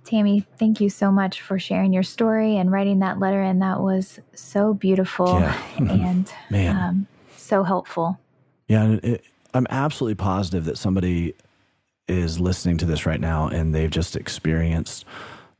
[0.03, 3.41] Tammie, thank you so much for sharing your story and writing that letter.
[3.41, 5.61] And that was so beautiful Yeah.
[5.77, 6.75] and Man.
[6.75, 8.17] um, so helpful.
[8.67, 9.23] Yeah, it,
[9.53, 11.35] I'm absolutely positive that somebody
[12.07, 15.05] is listening to this right now and they've just experienced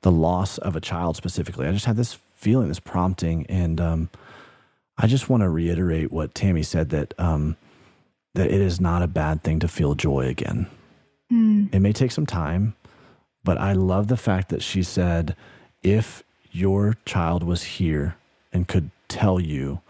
[0.02, 1.68] the loss of a child specifically.
[1.68, 4.10] I just had this feeling, this prompting, and um,
[4.98, 7.57] I just want to reiterate what Tammie said that um,
[8.36, 10.68] that it is not a bad thing to feel joy again.
[11.32, 12.76] Mm, It may take some time,
[13.44, 15.36] but I love the fact that she said,
[15.82, 18.15] if your child was here
[18.53, 19.82] and could tell you,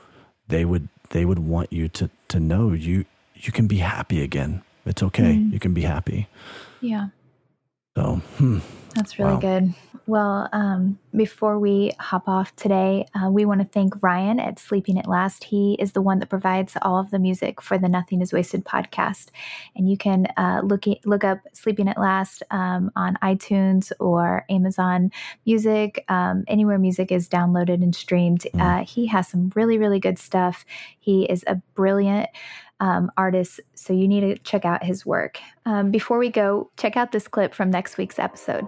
[0.48, 3.06] they would they would want you to to know you
[3.36, 4.64] you can be happy again.
[4.88, 5.36] It's okay.
[5.36, 5.54] Mm.
[5.54, 6.28] You can be happy.
[6.82, 7.08] yeah,
[7.96, 8.60] So, hmm.
[8.96, 9.40] that's really Wow.
[9.40, 9.74] good.
[10.06, 14.98] Well, um, before we hop off today, uh, we want to thank Ryan at Sleeping
[14.98, 15.44] at Last.
[15.44, 18.64] He is the one that provides all of the music for the Nothing Is Wasted
[18.64, 19.30] podcast,
[19.76, 25.12] and you can uh, look look up Sleeping at Last um, on iTunes or Amazon
[25.46, 28.48] Music, um, anywhere music is downloaded and streamed.
[28.54, 28.62] Mm.
[28.62, 30.64] Uh, he has some really really good stuff.
[31.00, 32.30] He is a brilliant
[32.80, 35.40] um, artist, so you need to check out his work.
[35.66, 38.68] Um, before we go, check out this clip from next week's episode.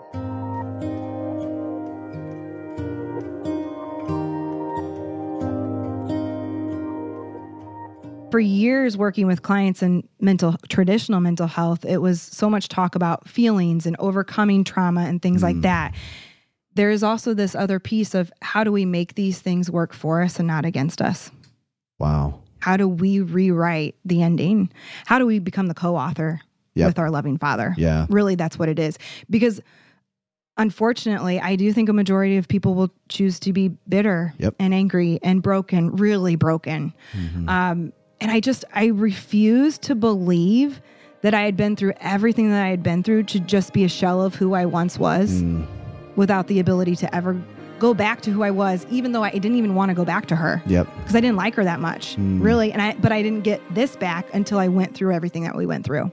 [8.32, 12.94] for years working with clients in mental traditional mental health it was so much talk
[12.94, 15.96] about feelings and overcoming trauma and things like that
[16.76, 20.22] there is also this other piece of how do we make these things work for
[20.22, 21.32] us and not against us
[22.00, 22.40] Wow.
[22.60, 24.70] How do we rewrite the ending
[25.06, 26.42] how do we become the co-author
[26.76, 26.88] Yep.
[26.88, 28.06] with our loving father Yeah.
[28.10, 28.98] really that's what it is
[29.30, 29.60] because
[30.58, 34.56] unfortunately i do think a majority of people will choose to be bitter Yep.
[34.60, 36.94] and angry and broken really broken
[37.48, 40.82] um, and i just i refuse to believe
[41.22, 43.90] that i had been through everything that i had been through to just be a
[43.90, 45.66] shell of who i once was Mm.
[46.16, 47.42] without the ability to ever
[47.80, 50.26] go back to who i was even though i didn't even want to go back
[50.28, 50.88] to her Yep.
[51.00, 52.42] because i didn't like her that much Mm.
[52.44, 55.56] really and i but i didn't get this back until i went through everything that
[55.56, 56.12] we went through